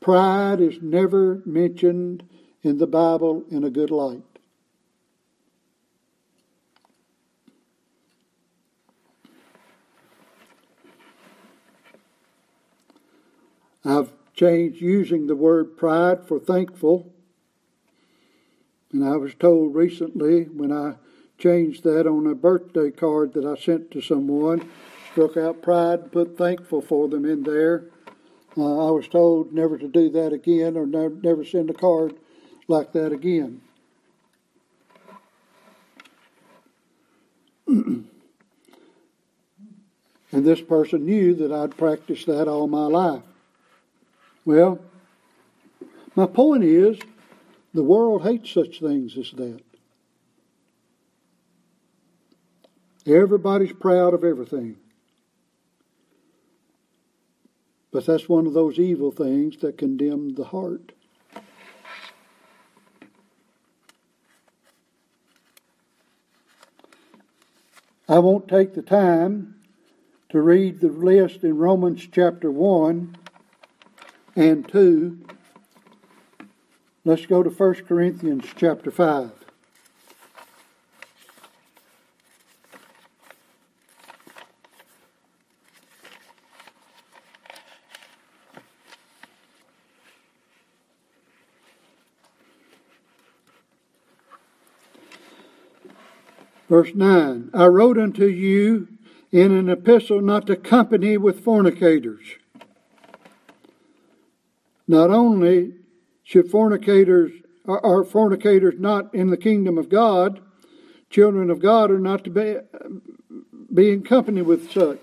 Pride 0.00 0.60
is 0.60 0.82
never 0.82 1.40
mentioned 1.46 2.28
in 2.62 2.78
the 2.78 2.86
Bible 2.86 3.44
in 3.50 3.64
a 3.64 3.70
good 3.70 3.90
light. 3.90 4.22
I've 13.84 14.12
changed 14.34 14.80
using 14.80 15.26
the 15.26 15.36
word 15.36 15.76
pride 15.76 16.26
for 16.26 16.38
thankful 16.38 17.11
and 18.92 19.04
I 19.04 19.16
was 19.16 19.34
told 19.34 19.74
recently 19.74 20.44
when 20.44 20.70
I 20.70 20.94
changed 21.38 21.82
that 21.84 22.06
on 22.06 22.26
a 22.26 22.34
birthday 22.34 22.90
card 22.90 23.32
that 23.34 23.44
I 23.44 23.56
sent 23.56 23.90
to 23.92 24.00
someone, 24.00 24.70
struck 25.10 25.36
out 25.36 25.62
pride 25.62 26.00
and 26.00 26.12
put 26.12 26.38
thankful 26.38 26.80
for 26.82 27.08
them 27.08 27.24
in 27.24 27.42
there. 27.42 27.84
Uh, 28.56 28.88
I 28.88 28.90
was 28.90 29.08
told 29.08 29.52
never 29.52 29.78
to 29.78 29.88
do 29.88 30.10
that 30.10 30.32
again 30.32 30.76
or 30.76 30.86
never, 30.86 31.14
never 31.14 31.44
send 31.44 31.70
a 31.70 31.74
card 31.74 32.14
like 32.68 32.92
that 32.92 33.12
again. 33.12 33.62
and 37.66 38.06
this 40.30 40.60
person 40.60 41.06
knew 41.06 41.34
that 41.34 41.50
I'd 41.50 41.76
practiced 41.76 42.26
that 42.26 42.46
all 42.46 42.68
my 42.68 42.86
life. 42.86 43.22
Well, 44.44 44.80
my 46.14 46.26
point 46.26 46.64
is 46.64 46.98
the 47.74 47.82
world 47.82 48.22
hates 48.22 48.50
such 48.50 48.80
things 48.80 49.16
as 49.16 49.30
that. 49.32 49.62
Everybody's 53.06 53.72
proud 53.72 54.14
of 54.14 54.24
everything. 54.24 54.76
But 57.90 58.06
that's 58.06 58.28
one 58.28 58.46
of 58.46 58.54
those 58.54 58.78
evil 58.78 59.10
things 59.10 59.58
that 59.58 59.76
condemn 59.76 60.34
the 60.34 60.44
heart. 60.44 60.92
I 68.08 68.18
won't 68.18 68.48
take 68.48 68.74
the 68.74 68.82
time 68.82 69.56
to 70.30 70.40
read 70.40 70.80
the 70.80 70.88
list 70.88 71.44
in 71.44 71.56
Romans 71.56 72.06
chapter 72.10 72.50
1 72.50 73.16
and 74.36 74.68
2 74.68 75.18
Let's 77.04 77.26
go 77.26 77.42
to 77.42 77.50
1 77.50 77.74
Corinthians 77.88 78.44
chapter 78.54 78.92
5. 78.92 79.32
Verse 96.68 96.94
9 96.94 97.50
I 97.52 97.66
wrote 97.66 97.98
unto 97.98 98.26
you 98.26 98.86
in 99.32 99.50
an 99.50 99.68
epistle 99.68 100.20
not 100.20 100.46
to 100.46 100.54
company 100.54 101.16
with 101.16 101.42
fornicators. 101.42 102.36
Not 104.86 105.10
only 105.10 105.74
should 106.24 106.50
fornicators 106.50 107.32
are 107.66 108.04
fornicators 108.04 108.74
not 108.78 109.14
in 109.14 109.30
the 109.30 109.36
kingdom 109.36 109.78
of 109.78 109.88
God, 109.88 110.40
children 111.10 111.50
of 111.50 111.60
God 111.60 111.90
are 111.90 111.98
not 111.98 112.24
to 112.24 112.30
be, 112.30 112.56
be 113.72 113.92
in 113.92 114.02
company 114.02 114.42
with 114.42 114.70
such. 114.70 115.00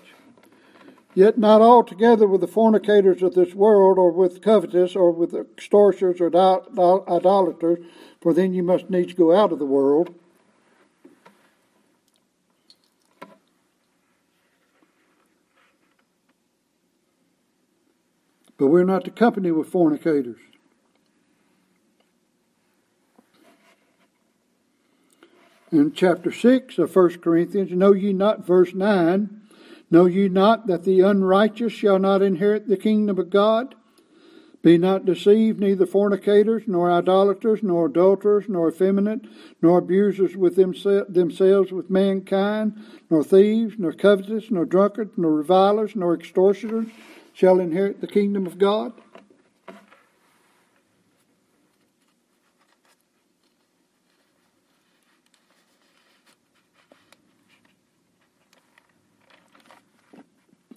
Yet 1.14 1.38
not 1.38 1.60
altogether 1.60 2.26
with 2.26 2.40
the 2.40 2.46
fornicators 2.46 3.22
of 3.22 3.34
this 3.34 3.54
world, 3.54 3.98
or 3.98 4.12
with 4.12 4.42
covetous, 4.42 4.94
or 4.94 5.10
with 5.10 5.34
extortioners, 5.34 6.20
or 6.20 6.28
idolaters, 6.28 7.84
for 8.20 8.32
then 8.32 8.54
you 8.54 8.62
must 8.62 8.90
needs 8.90 9.12
go 9.14 9.34
out 9.34 9.52
of 9.52 9.58
the 9.58 9.66
world. 9.66 10.14
But 18.56 18.66
we're 18.66 18.84
not 18.84 19.04
to 19.06 19.10
company 19.10 19.50
with 19.50 19.68
fornicators. 19.68 20.38
In 25.72 25.92
chapter 25.92 26.32
6 26.32 26.78
of 26.78 26.96
1 26.96 27.20
Corinthians, 27.20 27.70
know 27.70 27.92
ye 27.92 28.12
not, 28.12 28.44
verse 28.44 28.74
9, 28.74 29.40
know 29.88 30.06
ye 30.06 30.28
not 30.28 30.66
that 30.66 30.82
the 30.82 31.00
unrighteous 31.00 31.72
shall 31.72 32.00
not 32.00 32.22
inherit 32.22 32.66
the 32.66 32.76
kingdom 32.76 33.20
of 33.20 33.30
God? 33.30 33.76
Be 34.62 34.76
not 34.76 35.06
deceived, 35.06 35.60
neither 35.60 35.86
fornicators, 35.86 36.64
nor 36.66 36.90
idolaters, 36.90 37.62
nor 37.62 37.86
adulterers, 37.86 38.46
nor 38.48 38.68
effeminate, 38.68 39.26
nor 39.62 39.78
abusers 39.78 40.36
with 40.36 40.56
themselves 40.56 41.72
with 41.72 41.88
mankind, 41.88 42.76
nor 43.08 43.22
thieves, 43.22 43.76
nor 43.78 43.92
covetous, 43.92 44.50
nor 44.50 44.64
drunkards, 44.64 45.12
nor 45.16 45.32
revilers, 45.32 45.94
nor 45.94 46.14
extortioners 46.14 46.88
shall 47.32 47.60
inherit 47.60 48.00
the 48.00 48.08
kingdom 48.08 48.44
of 48.44 48.58
God? 48.58 48.92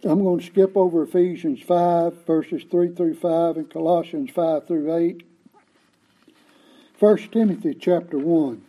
I'm 0.05 0.21
going 0.21 0.39
to 0.39 0.45
skip 0.45 0.75
over 0.75 1.03
Ephesians 1.03 1.61
5, 1.61 2.25
verses 2.25 2.63
3 2.69 2.93
through 2.93 3.15
5, 3.15 3.55
and 3.57 3.69
Colossians 3.69 4.31
5 4.31 4.67
through 4.67 4.93
8. 4.93 5.23
1 6.99 7.17
Timothy 7.31 7.73
chapter 7.73 8.17
1. 8.17 8.61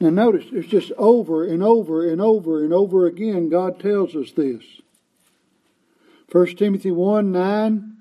Now, 0.00 0.08
notice 0.08 0.46
it's 0.52 0.68
just 0.68 0.90
over 0.96 1.44
and 1.44 1.62
over 1.62 2.08
and 2.08 2.22
over 2.22 2.64
and 2.64 2.72
over 2.72 3.04
again, 3.04 3.50
God 3.50 3.78
tells 3.78 4.16
us 4.16 4.32
this. 4.32 4.62
1 6.32 6.56
Timothy 6.56 6.90
1 6.90 7.30
9. 7.30 7.99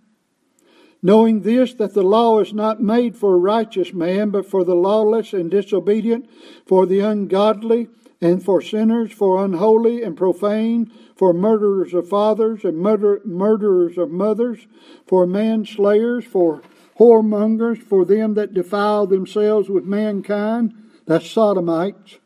Knowing 1.01 1.41
this, 1.41 1.73
that 1.75 1.93
the 1.93 2.03
law 2.03 2.39
is 2.39 2.53
not 2.53 2.81
made 2.81 3.15
for 3.15 3.35
a 3.35 3.39
righteous 3.39 3.93
man, 3.93 4.29
but 4.29 4.45
for 4.45 4.63
the 4.63 4.75
lawless 4.75 5.31
and 5.33 5.49
disobedient, 5.49 6.29
for 6.65 6.85
the 6.85 6.99
ungodly, 6.99 7.87
and 8.21 8.43
for 8.43 8.61
sinners, 8.61 9.11
for 9.11 9.43
unholy 9.43 10.03
and 10.03 10.17
profane, 10.17 10.91
for 11.15 11.33
murderers 11.33 11.93
of 11.93 12.09
fathers 12.09 12.65
and 12.65 12.77
murder, 12.77 13.21
murderers 13.23 13.97
of 13.97 14.11
mothers, 14.11 14.67
for 15.07 15.25
manslayers, 15.25 16.25
for 16.25 16.61
whoremongers, 16.99 17.81
for 17.81 18.03
them 18.03 18.33
that 18.33 18.53
defile 18.53 19.07
themselves 19.07 19.69
with 19.69 19.85
mankind 19.85 20.73
that's 21.05 21.29
sodomites. 21.29 22.19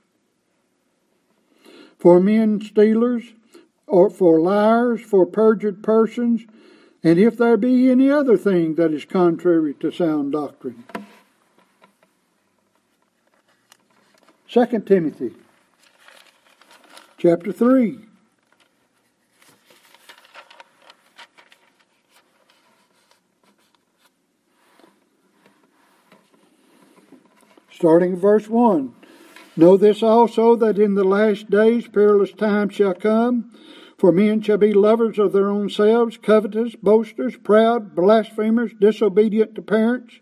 For 1.98 2.20
men 2.20 2.60
stealers, 2.60 3.24
or 3.88 4.10
for 4.10 4.42
liars, 4.42 5.00
for 5.02 5.26
perjured 5.26 5.84
persons, 5.84 6.42
and 7.04 7.20
if 7.20 7.38
there 7.38 7.58
be 7.58 7.90
any 7.92 8.10
other 8.10 8.38
thing 8.38 8.76
that 8.76 8.94
is 8.94 9.06
contrary 9.06 9.74
to 9.76 9.92
sound 9.92 10.32
doctrine. 10.32 10.84
2 14.50 14.66
Timothy 14.86 15.34
chapter 17.18 17.52
3. 17.52 18.00
starting 27.84 28.16
verse 28.16 28.48
1. 28.48 28.96
Know 29.58 29.76
this 29.76 30.02
also 30.02 30.56
that 30.56 30.80
in 30.80 30.96
the 30.96 31.04
last 31.04 31.50
days 31.50 31.86
perilous 31.86 32.32
times 32.32 32.76
shall 32.76 32.94
come, 32.94 33.52
for 33.98 34.12
men 34.12 34.42
shall 34.42 34.58
be 34.58 34.74
lovers 34.74 35.20
of 35.20 35.34
their 35.34 35.50
own 35.50 35.70
selves, 35.70 36.18
covetous, 36.18 36.76
boasters, 36.76 37.38
proud, 37.38 37.96
blasphemers, 37.96 38.72
disobedient 38.80 39.56
to 39.56 39.62
parents. 39.62 40.20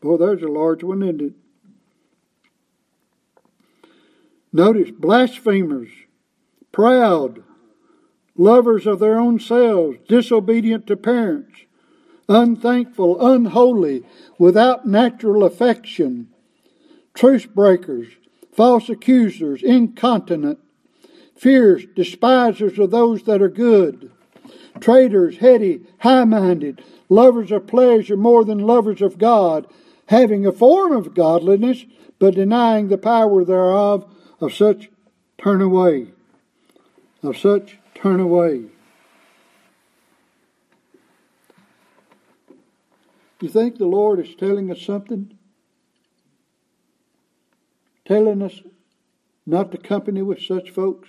Boy, 0.00 0.16
there's 0.16 0.42
a 0.42 0.48
large 0.48 0.82
one, 0.82 1.02
isn't 1.02 1.20
it? 1.20 1.32
Notice 4.52 4.90
blasphemers, 4.90 5.88
proud, 6.72 7.42
lovers 8.36 8.86
of 8.86 8.98
their 8.98 9.18
own 9.18 9.40
selves, 9.40 9.96
disobedient 10.08 10.86
to 10.88 10.96
parents, 10.96 11.60
unthankful, 12.28 13.24
unholy, 13.26 14.04
without 14.38 14.86
natural 14.86 15.44
affection 15.44 16.28
truce 17.14 17.46
breakers, 17.46 18.08
false 18.52 18.88
accusers, 18.88 19.62
incontinent, 19.62 20.58
fierce, 21.42 21.84
despisers 21.96 22.78
of 22.78 22.92
those 22.92 23.24
that 23.24 23.42
are 23.42 23.48
good, 23.48 24.12
traitors, 24.78 25.38
heady, 25.38 25.84
high 25.98 26.24
minded, 26.24 26.80
lovers 27.08 27.50
of 27.50 27.66
pleasure 27.66 28.16
more 28.16 28.44
than 28.44 28.58
lovers 28.60 29.02
of 29.02 29.18
God, 29.18 29.66
having 30.06 30.46
a 30.46 30.52
form 30.52 30.92
of 30.92 31.14
godliness, 31.14 31.84
but 32.20 32.36
denying 32.36 32.86
the 32.86 32.96
power 32.96 33.44
thereof, 33.44 34.08
of 34.40 34.54
such 34.54 34.88
turn 35.36 35.60
away. 35.60 36.06
Of 37.24 37.36
such 37.36 37.78
turn 37.94 38.20
away. 38.20 38.66
You 43.40 43.48
think 43.48 43.78
the 43.78 43.86
Lord 43.86 44.20
is 44.20 44.34
telling 44.36 44.70
us 44.70 44.80
something? 44.80 45.36
telling 48.04 48.42
us 48.42 48.60
not 49.46 49.72
to 49.72 49.78
company 49.78 50.22
with 50.22 50.40
such 50.42 50.70
folks? 50.70 51.08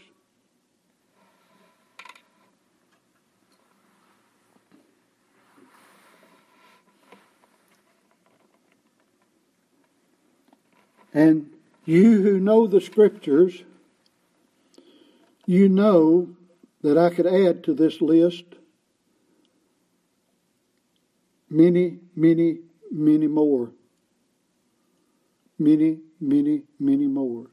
And 11.13 11.51
you 11.85 12.21
who 12.23 12.39
know 12.39 12.65
the 12.65 12.81
scriptures, 12.81 13.63
you 15.45 15.69
know 15.69 16.29
that 16.81 16.97
I 16.97 17.09
could 17.09 17.27
add 17.27 17.63
to 17.65 17.73
this 17.73 18.01
list 18.01 18.45
many, 21.49 21.99
many, 22.15 22.59
many 22.91 23.27
more. 23.27 23.71
Many, 25.59 25.99
many, 26.19 26.63
many 26.79 27.07
more. 27.07 27.47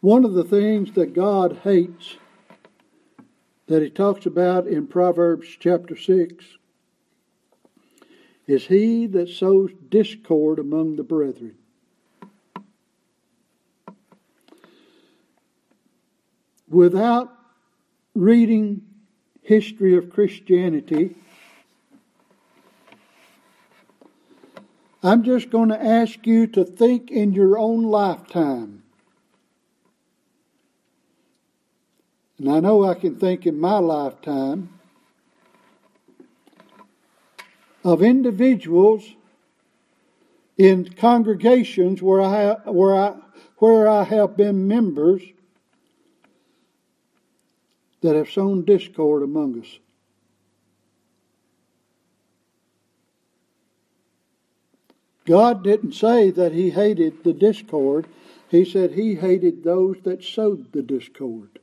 One 0.00 0.24
of 0.26 0.34
the 0.34 0.44
things 0.44 0.92
that 0.92 1.14
God 1.14 1.60
hates 1.64 2.16
that 3.66 3.80
he 3.80 3.88
talks 3.88 4.26
about 4.26 4.66
in 4.66 4.86
Proverbs 4.86 5.48
chapter 5.58 5.96
6 5.96 6.44
is 8.46 8.66
he 8.66 9.06
that 9.06 9.28
sows 9.28 9.70
discord 9.88 10.58
among 10.58 10.96
the 10.96 11.02
brethren. 11.02 11.54
Without 16.68 17.32
reading 18.14 18.82
history 19.42 19.96
of 19.96 20.10
Christianity, 20.10 21.14
I'm 25.02 25.22
just 25.22 25.50
going 25.50 25.68
to 25.68 25.82
ask 25.82 26.26
you 26.26 26.46
to 26.48 26.64
think 26.64 27.10
in 27.10 27.32
your 27.32 27.58
own 27.58 27.82
lifetime. 27.82 28.82
And 32.38 32.50
I 32.50 32.60
know 32.60 32.84
I 32.84 32.94
can 32.94 33.14
think 33.16 33.46
in 33.46 33.60
my 33.60 33.78
lifetime 33.78 34.70
of 37.84 38.02
individuals 38.02 39.14
in 40.56 40.88
congregations 40.88 42.02
where 42.02 42.22
I 42.22 42.36
have, 42.40 42.66
where 42.66 42.94
I 42.94 43.16
where 43.58 43.88
I 43.88 44.04
have 44.04 44.36
been 44.36 44.66
members 44.66 45.22
that 48.00 48.16
have 48.16 48.30
sown 48.30 48.64
discord 48.64 49.22
among 49.22 49.60
us. 49.60 49.78
God 55.24 55.64
didn't 55.64 55.92
say 55.92 56.30
that 56.30 56.52
He 56.52 56.70
hated 56.70 57.24
the 57.24 57.32
discord. 57.32 58.06
He 58.48 58.64
said 58.64 58.92
He 58.92 59.14
hated 59.14 59.64
those 59.64 59.96
that 60.02 60.22
sowed 60.22 60.72
the 60.72 60.82
discord. 60.82 61.60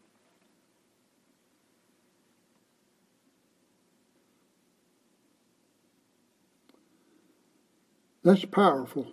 That's 8.24 8.46
powerful. 8.46 9.08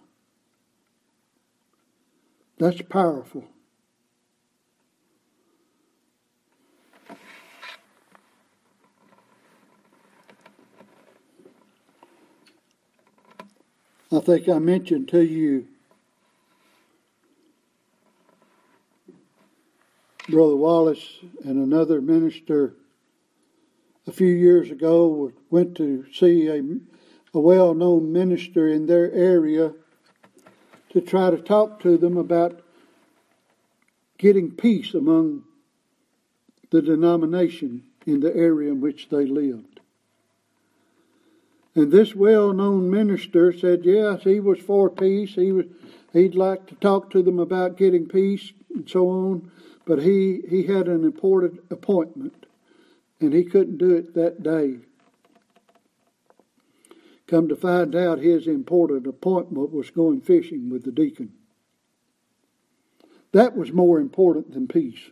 That's 2.59 2.83
powerful. 2.83 3.45
I 14.11 14.21
think 14.21 14.49
I 14.49 14.59
mentioned 14.59 15.09
to 15.09 15.23
you 15.23 15.67
Brother 20.29 20.57
Wallace 20.57 21.21
and 21.45 21.57
another 21.57 22.03
minister 22.03 22.75
a 24.07 24.13
few 24.13 24.33
years 24.33 24.71
ago 24.71 25.33
went 25.51 25.75
to 25.77 26.05
see 26.13 26.49
a, 26.49 26.63
a 27.35 27.41
well 27.41 27.75
known 27.75 28.13
minister 28.13 28.69
in 28.69 28.87
their 28.87 29.13
area 29.13 29.73
to 30.91 31.01
try 31.01 31.31
to 31.31 31.39
talk 31.39 31.81
to 31.81 31.99
them 31.99 32.17
about 32.17 32.61
getting 34.19 34.51
peace 34.51 34.95
among 34.95 35.45
the 36.71 36.83
denomination 36.83 37.83
in 38.07 38.21
the 38.21 38.35
area 38.35 38.71
in 38.71 38.81
which 38.81 39.09
they 39.11 39.25
lived. 39.25 39.81
And 41.75 41.93
this 41.93 42.15
well-known 42.15 42.91
minister 42.91 43.53
said, 43.53 43.85
yes, 43.85 44.23
he 44.25 44.41
was 44.41 44.59
for 44.59 44.91
peace. 44.91 45.35
He 45.35 45.53
was, 45.53 45.67
he'd 46.13 46.35
like 46.35 46.67
to 46.67 46.75
talk 46.75 47.11
to 47.11 47.23
them 47.23 47.39
about 47.39 47.77
getting 47.77 48.07
peace 48.07 48.53
and 48.75 48.89
so 48.89 49.09
on. 49.09 49.53
But 49.85 50.03
he, 50.03 50.43
he 50.49 50.65
had 50.65 50.89
an 50.89 51.05
important 51.05 51.61
appointment, 51.71 52.47
and 53.21 53.33
he 53.33 53.45
couldn't 53.45 53.79
do 53.79 53.95
it 53.95 54.15
that 54.15 54.43
day. 54.43 54.79
Come 57.29 57.47
to 57.49 57.57
find 57.57 57.95
out, 57.95 58.19
his 58.19 58.47
important 58.47 59.07
appointment 59.07 59.71
was 59.71 59.91
going 59.91 60.23
fishing 60.23 60.71
with 60.71 60.85
the 60.85 60.91
deacon. 60.91 61.33
That 63.33 63.55
was 63.55 63.71
more 63.71 64.01
important 64.01 64.53
than 64.53 64.67
peace. 64.67 65.11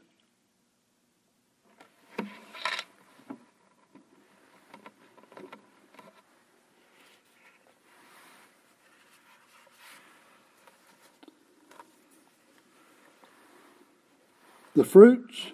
the 14.76 14.84
fruits 14.84 15.52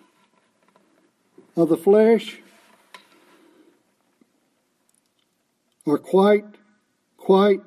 of 1.56 1.68
the 1.68 1.76
flesh 1.76 2.40
are 5.86 5.98
quite, 5.98 6.44
quite 7.16 7.60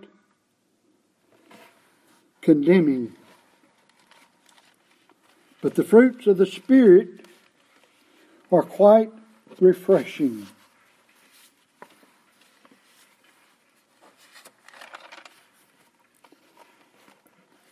condemning. 2.42 3.14
But 5.62 5.76
the 5.76 5.84
fruits 5.84 6.28
of 6.28 6.38
the 6.38 6.46
Spirit 6.46 7.26
are 8.52 8.64
quite 8.64 9.12
refreshing. 9.60 10.48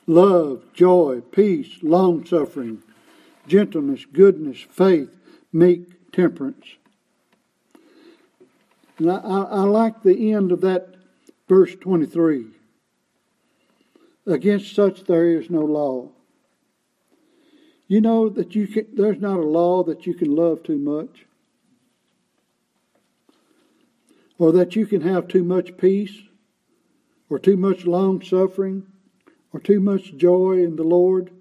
Love, 0.06 0.64
joy, 0.74 1.22
peace, 1.32 1.78
long 1.82 2.26
suffering 2.26 2.84
gentleness, 3.48 4.06
goodness, 4.06 4.60
faith, 4.70 5.10
meek, 5.52 6.12
temperance. 6.12 6.66
And 8.98 9.12
I, 9.12 9.16
I, 9.16 9.42
I 9.42 9.64
like 9.64 10.04
the 10.04 10.34
end 10.34 10.52
of 10.52 10.62
that 10.62 10.96
verse 11.48 11.76
23. 11.76 12.46
Against 14.26 14.76
such 14.76 15.04
there 15.04 15.30
is 15.30 15.50
no 15.50 15.62
law. 15.62 16.10
You 17.88 18.02
know 18.02 18.30
that 18.30 18.56
you 18.56 18.68
can, 18.68 18.88
there's 18.94 19.20
not 19.20 19.40
a 19.40 19.44
law 19.44 19.84
that 19.84 20.06
you 20.06 20.14
can 20.14 20.34
love 20.36 20.64
too 20.64 20.78
much, 20.78 21.26
or 24.38 24.52
that 24.54 24.76
you 24.76 24.86
can 24.86 25.02
have 25.02 25.28
too 25.28 25.44
much 25.44 25.78
peace, 25.78 26.24
or 27.30 27.38
too 27.38 27.58
much 27.58 27.86
long 27.86 28.22
suffering, 28.22 28.88
or 29.52 29.60
too 29.60 29.80
much 29.80 30.16
joy 30.16 30.64
in 30.64 30.76
the 30.76 30.84
Lord. 30.84 31.32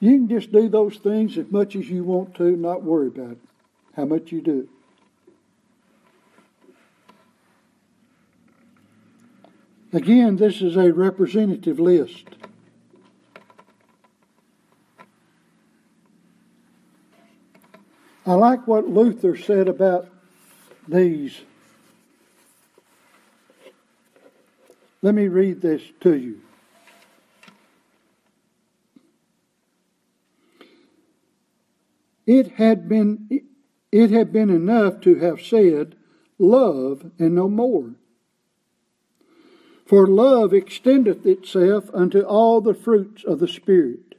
You 0.00 0.16
can 0.16 0.28
just 0.28 0.50
do 0.50 0.68
those 0.68 0.96
things 0.96 1.38
as 1.38 1.50
much 1.50 1.76
as 1.76 1.88
you 1.88 2.02
want 2.02 2.34
to, 2.36 2.56
not 2.56 2.82
worry 2.82 3.08
about 3.08 3.38
how 3.96 4.04
much 4.04 4.32
you 4.32 4.40
do. 4.40 4.68
Again, 9.92 10.36
this 10.36 10.62
is 10.62 10.76
a 10.76 10.92
representative 10.92 11.80
list. 11.80 12.24
I 18.24 18.34
like 18.34 18.68
what 18.68 18.88
Luther 18.88 19.36
said 19.36 19.66
about 19.66 20.08
these. 20.86 21.40
Let 25.02 25.14
me 25.14 25.26
read 25.26 25.60
this 25.60 25.82
to 26.02 26.16
you. 26.16 26.40
It 32.26 32.52
had 32.52 32.88
been 32.88 33.49
it 33.92 34.10
had 34.10 34.32
been 34.32 34.50
enough 34.50 35.00
to 35.00 35.16
have 35.16 35.40
said, 35.40 35.96
Love 36.38 37.10
and 37.18 37.34
no 37.34 37.48
more. 37.48 37.94
For 39.84 40.06
love 40.06 40.54
extendeth 40.54 41.26
itself 41.26 41.90
unto 41.92 42.20
all 42.20 42.60
the 42.60 42.74
fruits 42.74 43.24
of 43.24 43.40
the 43.40 43.48
Spirit. 43.48 44.14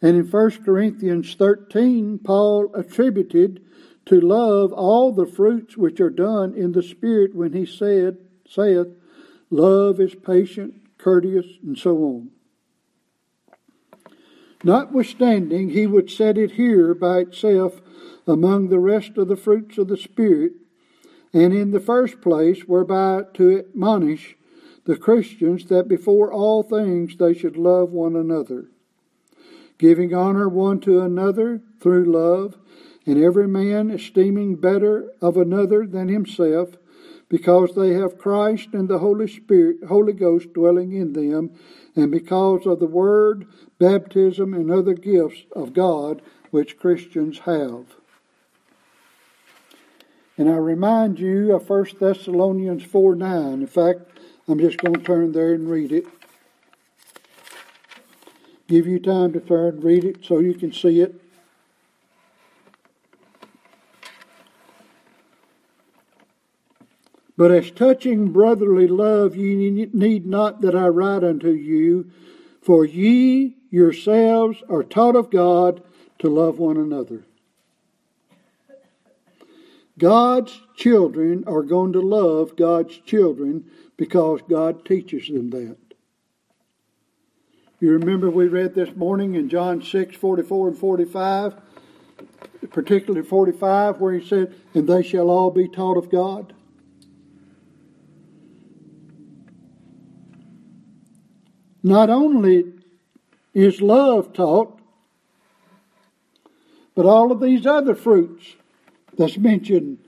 And 0.00 0.16
in 0.16 0.30
1 0.30 0.64
Corinthians 0.64 1.34
13, 1.34 2.20
Paul 2.20 2.70
attributed 2.74 3.64
to 4.06 4.20
love 4.20 4.72
all 4.72 5.12
the 5.12 5.26
fruits 5.26 5.76
which 5.76 6.00
are 6.00 6.10
done 6.10 6.54
in 6.54 6.72
the 6.72 6.82
Spirit 6.82 7.34
when 7.34 7.52
he 7.52 7.66
said, 7.66 8.18
saith, 8.48 8.88
Love 9.50 10.00
is 10.00 10.14
patient, 10.14 10.74
courteous, 10.98 11.46
and 11.62 11.76
so 11.76 11.96
on. 11.98 12.30
Notwithstanding, 14.64 15.70
he 15.70 15.86
would 15.86 16.10
set 16.10 16.38
it 16.38 16.52
here 16.52 16.94
by 16.94 17.18
itself 17.18 17.80
among 18.26 18.68
the 18.68 18.78
rest 18.78 19.16
of 19.16 19.28
the 19.28 19.36
fruits 19.36 19.78
of 19.78 19.88
the 19.88 19.96
Spirit, 19.96 20.52
and 21.32 21.52
in 21.52 21.70
the 21.70 21.80
first 21.80 22.20
place, 22.20 22.62
whereby 22.62 23.22
to 23.34 23.58
admonish 23.58 24.36
the 24.84 24.96
Christians 24.96 25.66
that 25.66 25.88
before 25.88 26.32
all 26.32 26.62
things 26.62 27.16
they 27.16 27.34
should 27.34 27.56
love 27.56 27.90
one 27.90 28.16
another, 28.16 28.66
giving 29.78 30.14
honor 30.14 30.48
one 30.48 30.80
to 30.80 31.00
another 31.00 31.62
through 31.80 32.04
love, 32.04 32.56
and 33.06 33.22
every 33.22 33.48
man 33.48 33.90
esteeming 33.90 34.56
better 34.56 35.10
of 35.20 35.36
another 35.36 35.86
than 35.86 36.08
himself, 36.08 36.76
because 37.28 37.74
they 37.74 37.94
have 37.94 38.18
Christ 38.18 38.68
and 38.74 38.88
the 38.88 38.98
Holy 38.98 39.26
Spirit, 39.26 39.84
Holy 39.88 40.12
Ghost 40.12 40.52
dwelling 40.52 40.92
in 40.92 41.14
them, 41.14 41.50
and 41.96 42.10
because 42.10 42.66
of 42.66 42.78
the 42.78 42.86
word, 42.86 43.46
baptism, 43.78 44.52
and 44.52 44.70
other 44.70 44.94
gifts 44.94 45.44
of 45.52 45.72
God 45.72 46.20
which 46.50 46.76
Christians 46.76 47.40
have. 47.40 47.96
And 50.38 50.48
I 50.48 50.56
remind 50.56 51.18
you 51.18 51.54
of 51.54 51.68
1 51.68 51.86
Thessalonians 52.00 52.82
4 52.82 53.14
9. 53.14 53.52
In 53.52 53.66
fact, 53.66 54.00
I'm 54.48 54.58
just 54.58 54.78
going 54.78 54.94
to 54.94 55.02
turn 55.02 55.32
there 55.32 55.52
and 55.52 55.70
read 55.70 55.92
it. 55.92 56.06
Give 58.66 58.86
you 58.86 58.98
time 58.98 59.32
to 59.34 59.40
turn 59.40 59.80
read 59.80 60.04
it 60.04 60.24
so 60.24 60.38
you 60.38 60.54
can 60.54 60.72
see 60.72 61.00
it. 61.00 61.20
But 67.36 67.50
as 67.50 67.70
touching 67.70 68.30
brotherly 68.32 68.86
love, 68.86 69.36
ye 69.36 69.88
need 69.92 70.26
not 70.26 70.60
that 70.60 70.74
I 70.74 70.88
write 70.88 71.24
unto 71.24 71.50
you, 71.50 72.10
for 72.60 72.84
ye 72.84 73.56
yourselves 73.70 74.62
are 74.68 74.82
taught 74.82 75.16
of 75.16 75.30
God 75.30 75.82
to 76.20 76.28
love 76.28 76.58
one 76.58 76.76
another. 76.76 77.24
God's 79.98 80.60
children 80.74 81.44
are 81.46 81.62
going 81.62 81.92
to 81.92 82.00
love 82.00 82.56
God's 82.56 82.96
children 82.98 83.70
because 83.96 84.40
God 84.48 84.84
teaches 84.84 85.28
them 85.28 85.50
that. 85.50 85.76
You 87.80 87.92
remember 87.92 88.30
we 88.30 88.46
read 88.46 88.74
this 88.74 88.94
morning 88.94 89.34
in 89.34 89.48
John 89.48 89.82
6 89.82 90.16
44 90.16 90.68
and 90.68 90.78
45, 90.78 91.54
particularly 92.70 93.26
45, 93.26 94.00
where 94.00 94.14
he 94.14 94.26
said, 94.26 94.54
And 94.72 94.88
they 94.88 95.02
shall 95.02 95.28
all 95.28 95.50
be 95.50 95.68
taught 95.68 95.96
of 95.96 96.10
God. 96.10 96.54
Not 101.82 102.08
only 102.08 102.72
is 103.52 103.82
love 103.82 104.32
taught, 104.32 104.78
but 106.94 107.04
all 107.04 107.32
of 107.32 107.40
these 107.40 107.66
other 107.66 107.94
fruits 107.94 108.54
that's 109.16 109.36
mentioned 109.36 109.98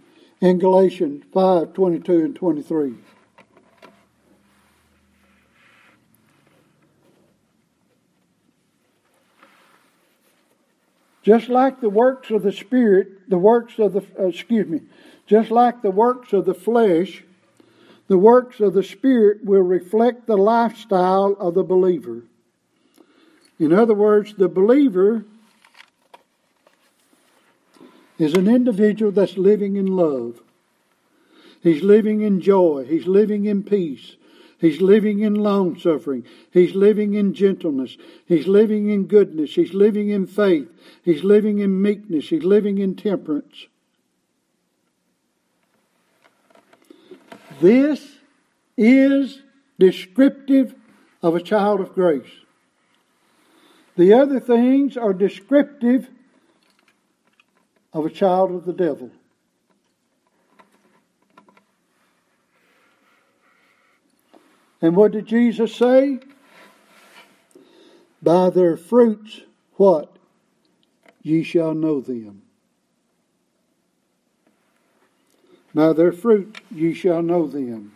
in 0.41 0.59
Galatians 0.59 1.25
5 1.33 1.73
22 1.73 2.13
and 2.13 2.37
23. 2.37 2.95
Just 11.23 11.49
like 11.49 11.81
the 11.81 11.89
works 11.89 12.31
of 12.31 12.43
the 12.43 12.53
Spirit, 12.53 13.31
the 13.31 13.39
works 13.39 13.79
of 13.79 13.95
the, 13.95 14.03
uh, 14.19 14.27
excuse 14.27 14.69
me, 14.69 14.83
just 15.27 15.51
like 15.51 15.81
the 15.81 15.91
works 15.91 16.35
of 16.35 16.45
the 16.45 16.53
flesh, 16.53 17.25
the 18.09 18.19
works 18.19 18.61
of 18.61 18.75
the 18.75 18.83
Spirit 18.83 19.43
will 19.43 19.63
reflect 19.63 20.27
the 20.27 20.37
lifestyle 20.37 21.35
of 21.41 21.55
the 21.55 21.63
believer. 21.63 22.25
In 23.59 23.73
other 23.73 23.95
words, 23.95 24.35
the 24.35 24.51
believer 24.51 25.25
is 28.19 28.35
an 28.35 28.49
individual 28.49 29.11
that's 29.11 29.37
living 29.37 29.77
in 29.77 29.87
love. 29.87 30.41
He's 31.63 31.83
living 31.83 32.21
in 32.21 32.41
joy. 32.41 32.85
He's 32.89 33.07
living 33.07 33.47
in 33.47 33.63
peace. 33.63 34.17
He's 34.61 34.81
living 34.81 35.21
in 35.21 35.35
long 35.35 35.79
suffering. 35.79 36.25
He's 36.51 36.75
living 36.75 37.15
in 37.15 37.35
gentleness. 37.35 37.97
He's 38.27 38.47
living 38.47 38.89
in 38.89 39.07
goodness. 39.07 39.55
He's 39.55 39.75
living 39.75 40.11
in 40.11 40.27
faith. 40.27 40.69
He's 41.03 41.25
living 41.25 41.59
in 41.59 41.83
meekness. 41.83 42.29
He's 42.29 42.45
living 42.45 42.79
in 42.79 42.95
temperance. 42.95 43.67
This 47.61 48.17
is 48.77 49.43
descriptive 49.79 50.75
of 51.23 51.35
a 51.35 51.43
child 51.43 51.81
of 51.81 51.95
grace. 51.95 52.31
The 53.97 54.13
other 54.13 54.41
things 54.41 54.97
are 54.97 55.13
descriptive 55.13 56.09
of 57.95 58.05
a 58.05 58.11
child 58.11 58.51
of 58.51 58.67
the 58.67 58.73
devil. 58.73 59.11
And 64.83 64.97
what 64.97 65.13
did 65.13 65.27
Jesus 65.27 65.75
say? 65.75 66.19
By 68.21 68.51
their 68.51 68.77
fruits, 68.77 69.43
what? 69.77 70.17
Ye 71.23 71.43
shall 71.43 71.73
know 71.73 72.01
them. 72.01 72.43
By 75.75 75.93
their 75.93 76.13
fruit 76.13 76.61
ye 76.71 76.93
shall 76.93 77.23
know 77.23 77.47
them. 77.47 77.93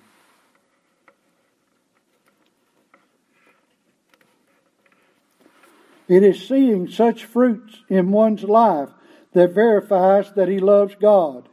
It 6.08 6.22
is 6.22 6.48
seeing 6.48 6.88
such 6.88 7.26
fruits 7.26 7.82
in 7.90 8.12
one's 8.12 8.44
life 8.44 8.88
that 9.32 9.52
verifies 9.52 10.32
that 10.32 10.48
he 10.48 10.58
loves 10.58 10.94
God, 11.00 11.48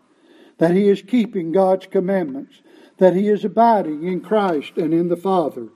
that 0.58 0.72
he 0.76 0.88
is 0.88 1.02
keeping 1.02 1.52
God's 1.52 1.88
commandments, 1.88 2.62
that 2.98 3.16
he 3.16 3.28
is 3.28 3.44
abiding 3.44 4.04
in 4.04 4.22
Christ 4.22 4.78
and 4.78 4.94
in 4.94 5.10
the 5.10 5.18
Father, 5.18 5.68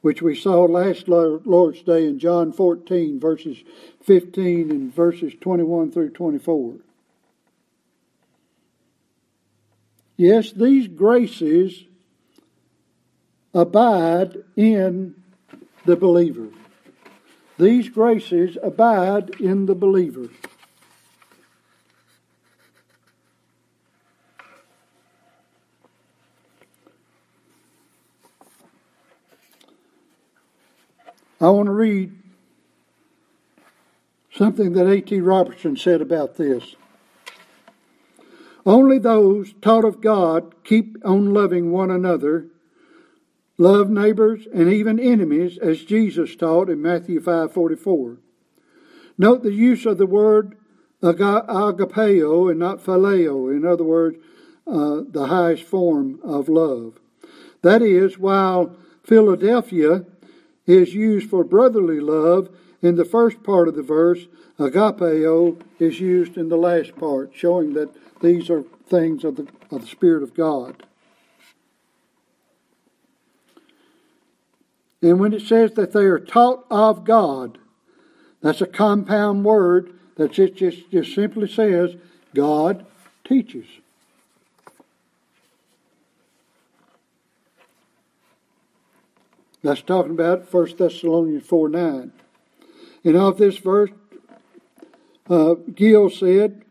which 0.00 0.22
we 0.22 0.34
saw 0.34 0.64
last 0.64 1.08
Lord's 1.08 1.82
Day 1.82 2.06
in 2.06 2.18
John 2.18 2.52
14, 2.52 3.20
verses 3.20 3.58
15 4.02 4.70
and 4.70 4.94
verses 4.94 5.34
21 5.40 5.92
through 5.92 6.10
24. 6.10 6.76
Yes, 10.16 10.52
these 10.52 10.88
graces 10.88 11.84
abide 13.52 14.36
in 14.56 15.14
the 15.84 15.96
believer. 15.96 16.48
These 17.58 17.90
graces 17.90 18.56
abide 18.62 19.30
in 19.40 19.66
the 19.66 19.74
believer. 19.74 20.28
I 31.40 31.48
want 31.48 31.66
to 31.66 31.72
read 31.72 32.12
something 34.30 34.74
that 34.74 34.86
A.T. 34.86 35.20
Robertson 35.20 35.74
said 35.74 36.02
about 36.02 36.36
this. 36.36 36.76
Only 38.66 38.98
those 38.98 39.54
taught 39.62 39.86
of 39.86 40.02
God 40.02 40.54
keep 40.64 40.98
on 41.02 41.32
loving 41.32 41.70
one 41.72 41.90
another, 41.90 42.46
love 43.56 43.88
neighbors 43.88 44.46
and 44.52 44.70
even 44.70 45.00
enemies, 45.00 45.56
as 45.56 45.82
Jesus 45.82 46.36
taught 46.36 46.68
in 46.68 46.82
Matthew 46.82 47.20
5:44. 47.20 48.18
Note 49.16 49.42
the 49.42 49.52
use 49.52 49.86
of 49.86 49.96
the 49.96 50.06
word 50.06 50.56
agapeo 51.02 52.50
and 52.50 52.58
not 52.58 52.84
phileo, 52.84 53.50
in 53.50 53.64
other 53.64 53.84
words, 53.84 54.18
uh, 54.66 55.00
the 55.08 55.28
highest 55.28 55.62
form 55.62 56.20
of 56.22 56.50
love. 56.50 57.00
That 57.62 57.80
is, 57.80 58.18
while 58.18 58.76
Philadelphia 59.02 60.04
is 60.70 60.94
used 60.94 61.28
for 61.28 61.44
brotherly 61.44 62.00
love 62.00 62.48
in 62.82 62.96
the 62.96 63.04
first 63.04 63.42
part 63.42 63.68
of 63.68 63.74
the 63.74 63.82
verse. 63.82 64.26
Agapeo 64.58 65.60
is 65.78 66.00
used 66.00 66.36
in 66.36 66.48
the 66.48 66.56
last 66.56 66.96
part, 66.96 67.32
showing 67.34 67.74
that 67.74 67.90
these 68.20 68.50
are 68.50 68.62
things 68.88 69.24
of 69.24 69.36
the, 69.36 69.46
of 69.70 69.82
the 69.82 69.86
Spirit 69.86 70.22
of 70.22 70.34
God. 70.34 70.84
And 75.02 75.18
when 75.18 75.32
it 75.32 75.42
says 75.42 75.72
that 75.72 75.92
they 75.92 76.04
are 76.04 76.18
taught 76.18 76.66
of 76.70 77.04
God, 77.04 77.58
that's 78.42 78.60
a 78.60 78.66
compound 78.66 79.44
word 79.44 79.94
that 80.16 80.32
just, 80.32 80.54
just, 80.54 80.90
just 80.90 81.14
simply 81.14 81.48
says 81.48 81.96
God 82.34 82.84
teaches. 83.24 83.66
That's 89.62 89.82
talking 89.82 90.12
about 90.12 90.52
1 90.52 90.76
Thessalonians 90.76 91.44
4 91.44 91.68
9. 91.68 92.12
And 93.04 93.16
of 93.16 93.38
this 93.38 93.58
verse, 93.58 93.90
uh, 95.28 95.54
Gill 95.74 96.10
said, 96.10 96.64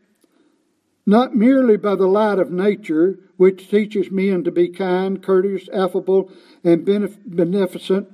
Not 1.05 1.35
merely 1.35 1.77
by 1.77 1.95
the 1.95 2.07
light 2.07 2.39
of 2.39 2.51
nature, 2.51 3.19
which 3.37 3.69
teaches 3.69 4.11
men 4.11 4.43
to 4.43 4.51
be 4.51 4.67
kind, 4.67 5.23
courteous, 5.23 5.69
affable, 5.69 6.31
and 6.63 6.83
beneficent, 6.83 8.13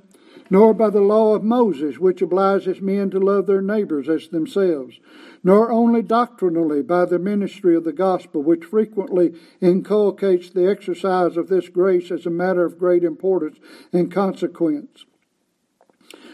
nor 0.50 0.72
by 0.72 0.90
the 0.90 1.00
law 1.00 1.34
of 1.34 1.42
Moses, 1.42 1.98
which 1.98 2.22
obliges 2.22 2.80
men 2.80 3.10
to 3.10 3.18
love 3.18 3.46
their 3.46 3.62
neighbors 3.62 4.08
as 4.08 4.28
themselves, 4.28 5.00
nor 5.46 5.70
only 5.70 6.02
doctrinally 6.02 6.82
by 6.82 7.04
the 7.04 7.20
ministry 7.20 7.76
of 7.76 7.84
the 7.84 7.92
gospel, 7.92 8.42
which 8.42 8.64
frequently 8.64 9.32
inculcates 9.60 10.50
the 10.50 10.68
exercise 10.68 11.36
of 11.36 11.46
this 11.46 11.68
grace 11.68 12.10
as 12.10 12.26
a 12.26 12.30
matter 12.30 12.64
of 12.64 12.80
great 12.80 13.04
importance 13.04 13.56
and 13.92 14.10
consequence 14.10 15.04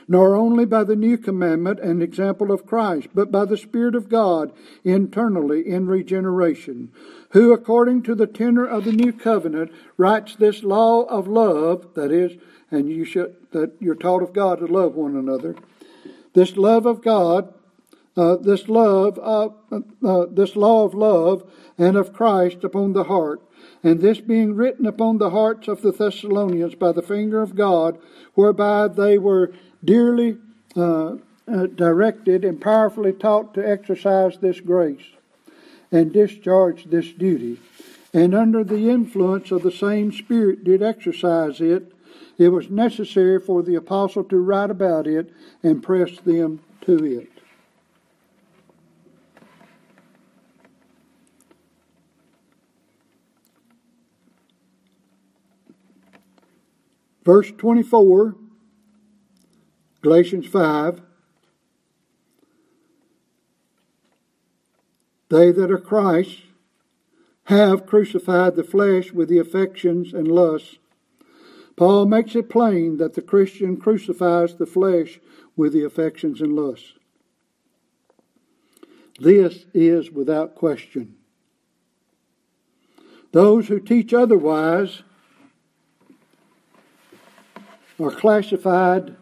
nor 0.08 0.34
only 0.34 0.64
by 0.64 0.82
the 0.82 0.96
new 0.96 1.16
commandment 1.16 1.78
and 1.78 2.02
example 2.02 2.50
of 2.50 2.66
Christ, 2.66 3.08
but 3.14 3.30
by 3.30 3.44
the 3.44 3.56
Spirit 3.56 3.94
of 3.94 4.08
God 4.08 4.52
internally 4.82 5.66
in 5.66 5.86
regeneration, 5.86 6.90
who, 7.30 7.52
according 7.52 8.02
to 8.02 8.14
the 8.14 8.26
tenor 8.26 8.66
of 8.66 8.84
the 8.84 8.92
new 8.92 9.12
covenant, 9.12 9.70
writes 9.96 10.34
this 10.34 10.64
law 10.64 11.02
of 11.04 11.28
love, 11.28 11.94
that 11.94 12.10
is, 12.10 12.32
and 12.70 12.90
you 12.90 13.04
should 13.04 13.36
that 13.52 13.74
you're 13.78 13.94
taught 13.94 14.22
of 14.22 14.32
God 14.32 14.58
to 14.58 14.66
love 14.66 14.96
one 14.96 15.14
another. 15.14 15.54
This 16.34 16.56
love 16.56 16.84
of 16.84 17.00
God, 17.00 17.54
uh, 18.16 18.36
this 18.36 18.68
love, 18.68 19.18
uh, 19.18 19.48
uh, 20.06 20.26
this 20.30 20.54
law 20.56 20.84
of 20.84 20.94
love 20.94 21.50
and 21.78 21.96
of 21.96 22.12
Christ 22.12 22.62
upon 22.62 22.92
the 22.92 23.04
heart, 23.04 23.40
and 23.82 24.00
this 24.00 24.20
being 24.20 24.54
written 24.54 24.86
upon 24.86 25.18
the 25.18 25.30
hearts 25.30 25.68
of 25.68 25.82
the 25.82 25.92
Thessalonians 25.92 26.74
by 26.74 26.92
the 26.92 27.02
finger 27.02 27.40
of 27.40 27.56
God, 27.56 27.98
whereby 28.34 28.88
they 28.88 29.18
were 29.18 29.52
dearly 29.84 30.36
uh, 30.76 31.16
uh, 31.48 31.66
directed 31.66 32.44
and 32.44 32.60
powerfully 32.60 33.12
taught 33.12 33.54
to 33.54 33.68
exercise 33.68 34.38
this 34.38 34.60
grace 34.60 35.02
and 35.90 36.12
discharge 36.12 36.84
this 36.84 37.12
duty. 37.12 37.58
and 38.14 38.34
under 38.34 38.62
the 38.62 38.90
influence 38.90 39.50
of 39.50 39.62
the 39.62 39.70
same 39.70 40.12
Spirit 40.12 40.64
did 40.64 40.82
exercise 40.82 41.60
it, 41.62 41.92
it 42.38 42.48
was 42.48 42.68
necessary 42.68 43.40
for 43.40 43.62
the 43.62 43.74
apostle 43.74 44.24
to 44.24 44.36
write 44.36 44.70
about 44.70 45.06
it 45.06 45.32
and 45.62 45.82
press 45.82 46.18
them 46.20 46.60
to 46.82 47.04
it. 47.04 47.31
Verse 57.24 57.52
24, 57.56 58.36
Galatians 60.02 60.46
5. 60.46 61.02
They 65.28 65.52
that 65.52 65.70
are 65.70 65.78
Christ 65.78 66.40
have 67.44 67.86
crucified 67.86 68.56
the 68.56 68.64
flesh 68.64 69.12
with 69.12 69.28
the 69.28 69.38
affections 69.38 70.12
and 70.12 70.28
lusts. 70.28 70.78
Paul 71.76 72.06
makes 72.06 72.34
it 72.34 72.50
plain 72.50 72.98
that 72.98 73.14
the 73.14 73.22
Christian 73.22 73.76
crucifies 73.76 74.56
the 74.56 74.66
flesh 74.66 75.20
with 75.56 75.72
the 75.72 75.84
affections 75.84 76.40
and 76.40 76.54
lusts. 76.54 76.92
This 79.18 79.66
is 79.72 80.10
without 80.10 80.54
question. 80.54 81.16
Those 83.32 83.68
who 83.68 83.80
teach 83.80 84.12
otherwise 84.12 85.02
are 88.02 88.10
classified 88.10 89.16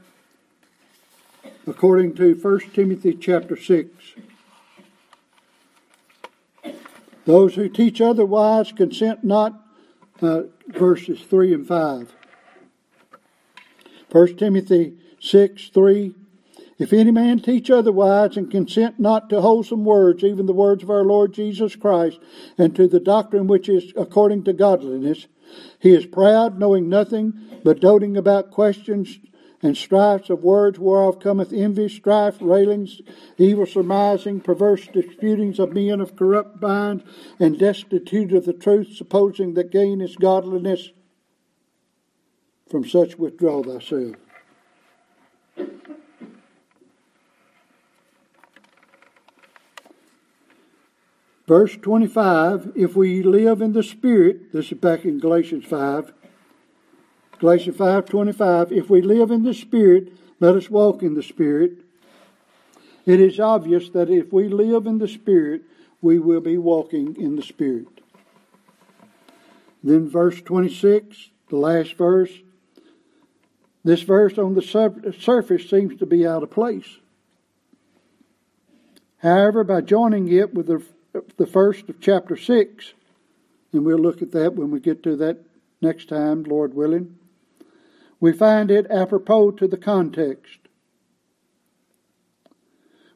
according 1.66 2.14
to 2.14 2.34
1 2.34 2.60
Timothy 2.72 3.14
chapter 3.14 3.56
6. 3.56 3.90
Those 7.26 7.54
who 7.54 7.68
teach 7.68 8.00
otherwise 8.00 8.72
consent 8.72 9.22
not, 9.22 9.62
uh, 10.22 10.42
verses 10.68 11.20
3 11.20 11.54
and 11.54 11.66
5. 11.66 12.14
1 14.10 14.36
Timothy 14.36 14.94
6 15.20 15.68
3. 15.68 16.14
If 16.78 16.94
any 16.94 17.10
man 17.10 17.40
teach 17.40 17.70
otherwise 17.70 18.38
and 18.38 18.50
consent 18.50 18.98
not 18.98 19.28
to 19.28 19.42
wholesome 19.42 19.84
words, 19.84 20.24
even 20.24 20.46
the 20.46 20.54
words 20.54 20.82
of 20.82 20.88
our 20.88 21.04
Lord 21.04 21.34
Jesus 21.34 21.76
Christ, 21.76 22.18
and 22.56 22.74
to 22.74 22.88
the 22.88 23.00
doctrine 23.00 23.46
which 23.46 23.68
is 23.68 23.92
according 23.96 24.44
to 24.44 24.54
godliness, 24.54 25.26
he 25.78 25.94
is 25.94 26.07
proud, 26.07 26.59
knowing 26.59 26.88
nothing, 26.88 27.61
but 27.64 27.80
doting 27.80 28.16
about 28.16 28.51
questions 28.51 29.18
and 29.62 29.76
strifes 29.76 30.30
of 30.30 30.42
words 30.42 30.78
whereof 30.78 31.20
cometh 31.20 31.53
envy, 31.53 31.88
strife, 31.88 32.38
railings, 32.40 33.01
evil 33.36 33.66
surmising, 33.66 34.40
perverse 34.40 34.86
disputings 34.88 35.59
of 35.59 35.72
men 35.72 36.01
of 36.01 36.16
corrupt 36.16 36.62
minds, 36.62 37.05
and 37.38 37.59
destitute 37.59 38.32
of 38.32 38.46
the 38.46 38.53
truth, 38.53 38.94
supposing 38.94 39.55
that 39.55 39.70
gain 39.70 40.01
is 40.01 40.16
godliness. 40.16 40.90
From 42.70 42.88
such 42.88 43.18
withdraw 43.18 43.62
thyself. 43.62 44.16
Verse 51.51 51.76
25, 51.76 52.74
if 52.76 52.94
we 52.94 53.24
live 53.24 53.61
in 53.61 53.72
the 53.72 53.82
Spirit, 53.82 54.53
this 54.53 54.70
is 54.70 54.78
back 54.78 55.05
in 55.05 55.18
Galatians 55.18 55.64
5, 55.64 56.12
Galatians 57.40 57.76
5:25, 57.76 58.70
if 58.70 58.88
we 58.88 59.03
live 59.03 59.32
in 59.32 59.42
the 59.42 59.53
Spirit, 59.53 60.12
let 60.38 60.55
us 60.55 60.70
walk 60.70 61.03
in 61.03 61.14
the 61.14 61.24
Spirit. 61.24 61.72
It 63.05 63.18
is 63.20 63.40
obvious 63.40 63.90
that 63.90 64.09
if 64.09 64.32
we 64.32 64.46
live 64.48 64.86
in 64.86 64.98
the 64.98 65.09
Spirit, 65.09 65.62
we 66.01 66.20
will 66.20 66.40
be 66.40 66.57
walking 66.57 67.16
in 67.20 67.34
the 67.34 67.42
Spirit. 67.42 68.01
Then 69.82 70.09
verse 70.09 70.40
26, 70.40 71.30
the 71.48 71.57
last 71.57 71.94
verse. 71.94 72.30
This 73.82 74.03
verse 74.03 74.38
on 74.38 74.55
the 74.55 74.62
surface 75.18 75.68
seems 75.68 75.98
to 75.98 76.07
be 76.07 76.24
out 76.24 76.44
of 76.44 76.53
place. 76.53 76.98
However, 79.18 79.64
by 79.64 79.80
joining 79.80 80.28
it 80.30 80.55
with 80.55 80.68
the, 80.68 80.84
the 81.12 81.46
first 81.46 81.88
of 81.88 82.00
chapter 82.00 82.36
6, 82.36 82.92
and 83.72 83.84
we'll 83.84 83.98
look 83.98 84.22
at 84.22 84.32
that 84.32 84.54
when 84.54 84.70
we 84.70 84.80
get 84.80 85.02
to 85.02 85.16
that 85.16 85.38
next 85.80 86.08
time, 86.08 86.42
Lord 86.44 86.74
willing, 86.74 87.16
we 88.20 88.32
find 88.32 88.70
it 88.70 88.86
apropos 88.90 89.52
to 89.52 89.66
the 89.66 89.76
context. 89.76 90.58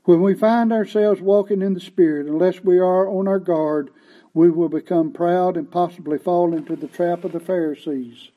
When 0.04 0.20
we 0.20 0.34
find 0.34 0.72
ourselves 0.72 1.20
walking 1.20 1.62
in 1.62 1.74
the 1.74 1.80
Spirit, 1.80 2.26
unless 2.26 2.62
we 2.62 2.78
are 2.78 3.08
on 3.08 3.26
our 3.28 3.38
guard, 3.38 3.90
we 4.34 4.50
will 4.50 4.68
become 4.68 5.12
proud 5.12 5.56
and 5.56 5.70
possibly 5.70 6.18
fall 6.18 6.54
into 6.54 6.76
the 6.76 6.88
trap 6.88 7.24
of 7.24 7.32
the 7.32 7.40
Pharisees. 7.40 8.28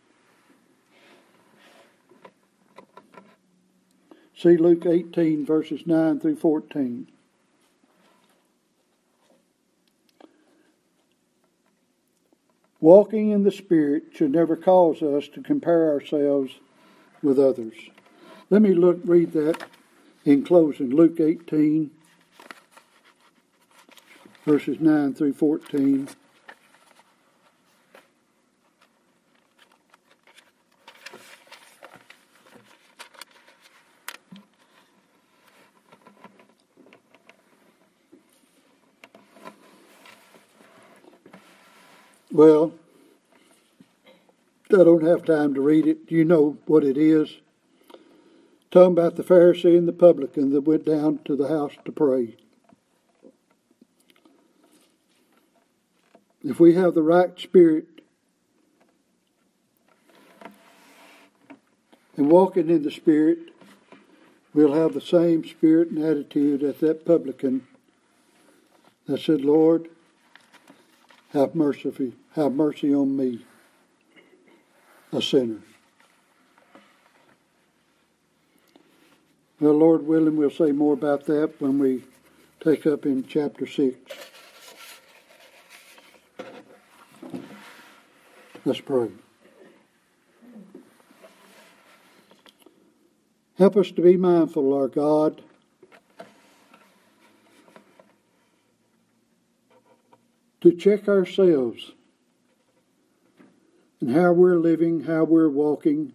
See 4.35 4.55
Luke 4.55 4.85
18, 4.85 5.45
verses 5.45 5.87
9 5.87 6.19
through 6.19 6.35
14. 6.35 7.07
Walking 12.87 13.31
in 13.31 13.43
the 13.43 13.51
Spirit 13.51 14.03
should 14.13 14.31
never 14.31 14.55
cause 14.55 15.01
us 15.01 15.27
to 15.33 15.41
compare 15.41 15.91
ourselves 15.91 16.53
with 17.21 17.37
others. 17.37 17.73
Let 18.49 18.61
me 18.61 18.73
look 18.73 19.01
read 19.03 19.33
that 19.33 19.65
in 20.23 20.45
closing. 20.45 20.91
Luke 20.91 21.19
18, 21.19 21.91
verses 24.45 24.79
9 24.79 25.15
through 25.15 25.33
14. 25.33 26.07
Well, 42.37 42.71
I 44.71 44.83
don't 44.83 45.03
have 45.03 45.25
time 45.25 45.55
to 45.55 45.61
read 45.61 45.87
it. 45.87 45.97
You 46.07 46.23
know 46.23 46.59
what 46.67 46.83
it 46.83 46.95
is. 46.95 47.37
Talking 48.69 48.91
about 48.91 49.15
the 49.15 49.23
Pharisee 49.23 49.75
and 49.75 49.87
the 49.87 49.91
publican 49.91 50.51
that 50.51 50.61
went 50.61 50.85
down 50.85 51.19
to 51.25 51.35
the 51.35 51.47
house 51.47 51.71
to 51.83 51.91
pray. 51.91 52.35
If 56.43 56.59
we 56.59 56.75
have 56.75 56.93
the 56.93 57.01
right 57.01 57.39
spirit 57.39 57.87
and 62.15 62.29
walking 62.29 62.69
in 62.69 62.83
the 62.83 62.91
spirit, 62.91 63.39
we'll 64.53 64.73
have 64.73 64.93
the 64.93 65.01
same 65.01 65.43
spirit 65.43 65.89
and 65.89 66.05
attitude 66.05 66.61
as 66.61 66.77
that 66.81 67.03
publican 67.03 67.65
that 69.07 69.21
said, 69.21 69.41
Lord, 69.41 69.89
have 71.33 71.55
mercy, 71.55 72.13
have 72.35 72.53
mercy 72.53 72.93
on 72.93 73.15
me, 73.15 73.45
a 75.11 75.21
sinner. 75.21 75.59
Well, 79.59 79.73
Lord 79.73 80.05
willing, 80.05 80.37
we'll 80.37 80.51
say 80.51 80.71
more 80.71 80.93
about 80.93 81.25
that 81.25 81.59
when 81.59 81.79
we 81.79 82.03
take 82.59 82.85
up 82.85 83.05
in 83.05 83.25
chapter 83.25 83.65
6. 83.65 83.97
Let's 88.65 88.81
pray. 88.81 89.09
Help 93.57 93.77
us 93.77 93.91
to 93.91 94.01
be 94.01 94.17
mindful, 94.17 94.73
our 94.73 94.87
God, 94.87 95.41
to 100.61 100.71
check 100.71 101.07
ourselves 101.07 101.91
and 103.99 104.11
how 104.11 104.31
we're 104.31 104.57
living, 104.57 105.03
how 105.03 105.23
we're 105.23 105.49
walking, 105.49 106.13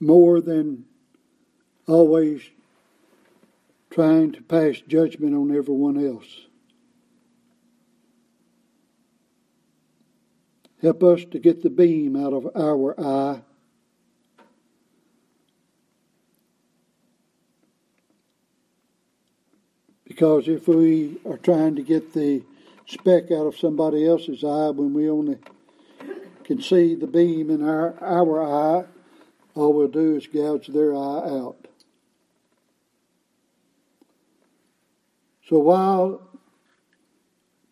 more 0.00 0.40
than 0.40 0.84
always 1.86 2.42
trying 3.90 4.32
to 4.32 4.42
pass 4.42 4.80
judgment 4.86 5.34
on 5.34 5.54
everyone 5.56 6.04
else. 6.04 6.46
Help 10.80 11.02
us 11.02 11.24
to 11.24 11.40
get 11.40 11.62
the 11.62 11.70
beam 11.70 12.14
out 12.14 12.32
of 12.32 12.48
our 12.54 12.98
eye 13.00 13.40
Because 20.18 20.48
if 20.48 20.66
we 20.66 21.16
are 21.24 21.36
trying 21.36 21.76
to 21.76 21.82
get 21.84 22.12
the 22.12 22.42
speck 22.88 23.30
out 23.30 23.46
of 23.46 23.56
somebody 23.56 24.04
else's 24.04 24.42
eye 24.42 24.70
when 24.70 24.92
we 24.92 25.08
only 25.08 25.38
can 26.42 26.60
see 26.60 26.96
the 26.96 27.06
beam 27.06 27.50
in 27.50 27.64
our, 27.64 27.94
our 28.02 28.42
eye, 28.42 28.84
all 29.54 29.72
we'll 29.72 29.86
do 29.86 30.16
is 30.16 30.26
gouge 30.26 30.66
their 30.66 30.92
eye 30.92 31.22
out. 31.30 31.68
So 35.46 35.60
while 35.60 36.20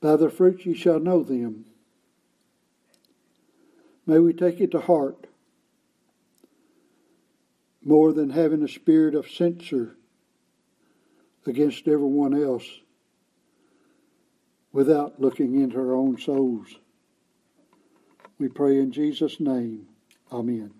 By 0.00 0.14
their 0.14 0.30
fruits 0.30 0.64
ye 0.64 0.74
shall 0.74 1.00
know 1.00 1.24
them. 1.24 1.64
May 4.06 4.20
we 4.20 4.32
take 4.32 4.60
it 4.60 4.70
to 4.70 4.80
heart 4.82 5.26
more 7.84 8.12
than 8.12 8.30
having 8.30 8.62
a 8.62 8.68
spirit 8.68 9.16
of 9.16 9.28
censure 9.28 9.95
against 11.46 11.86
everyone 11.88 12.34
else 12.34 12.66
without 14.72 15.20
looking 15.20 15.60
into 15.60 15.78
our 15.78 15.94
own 15.94 16.18
souls. 16.18 16.76
We 18.38 18.48
pray 18.48 18.78
in 18.78 18.92
Jesus' 18.92 19.40
name. 19.40 19.86
Amen. 20.30 20.75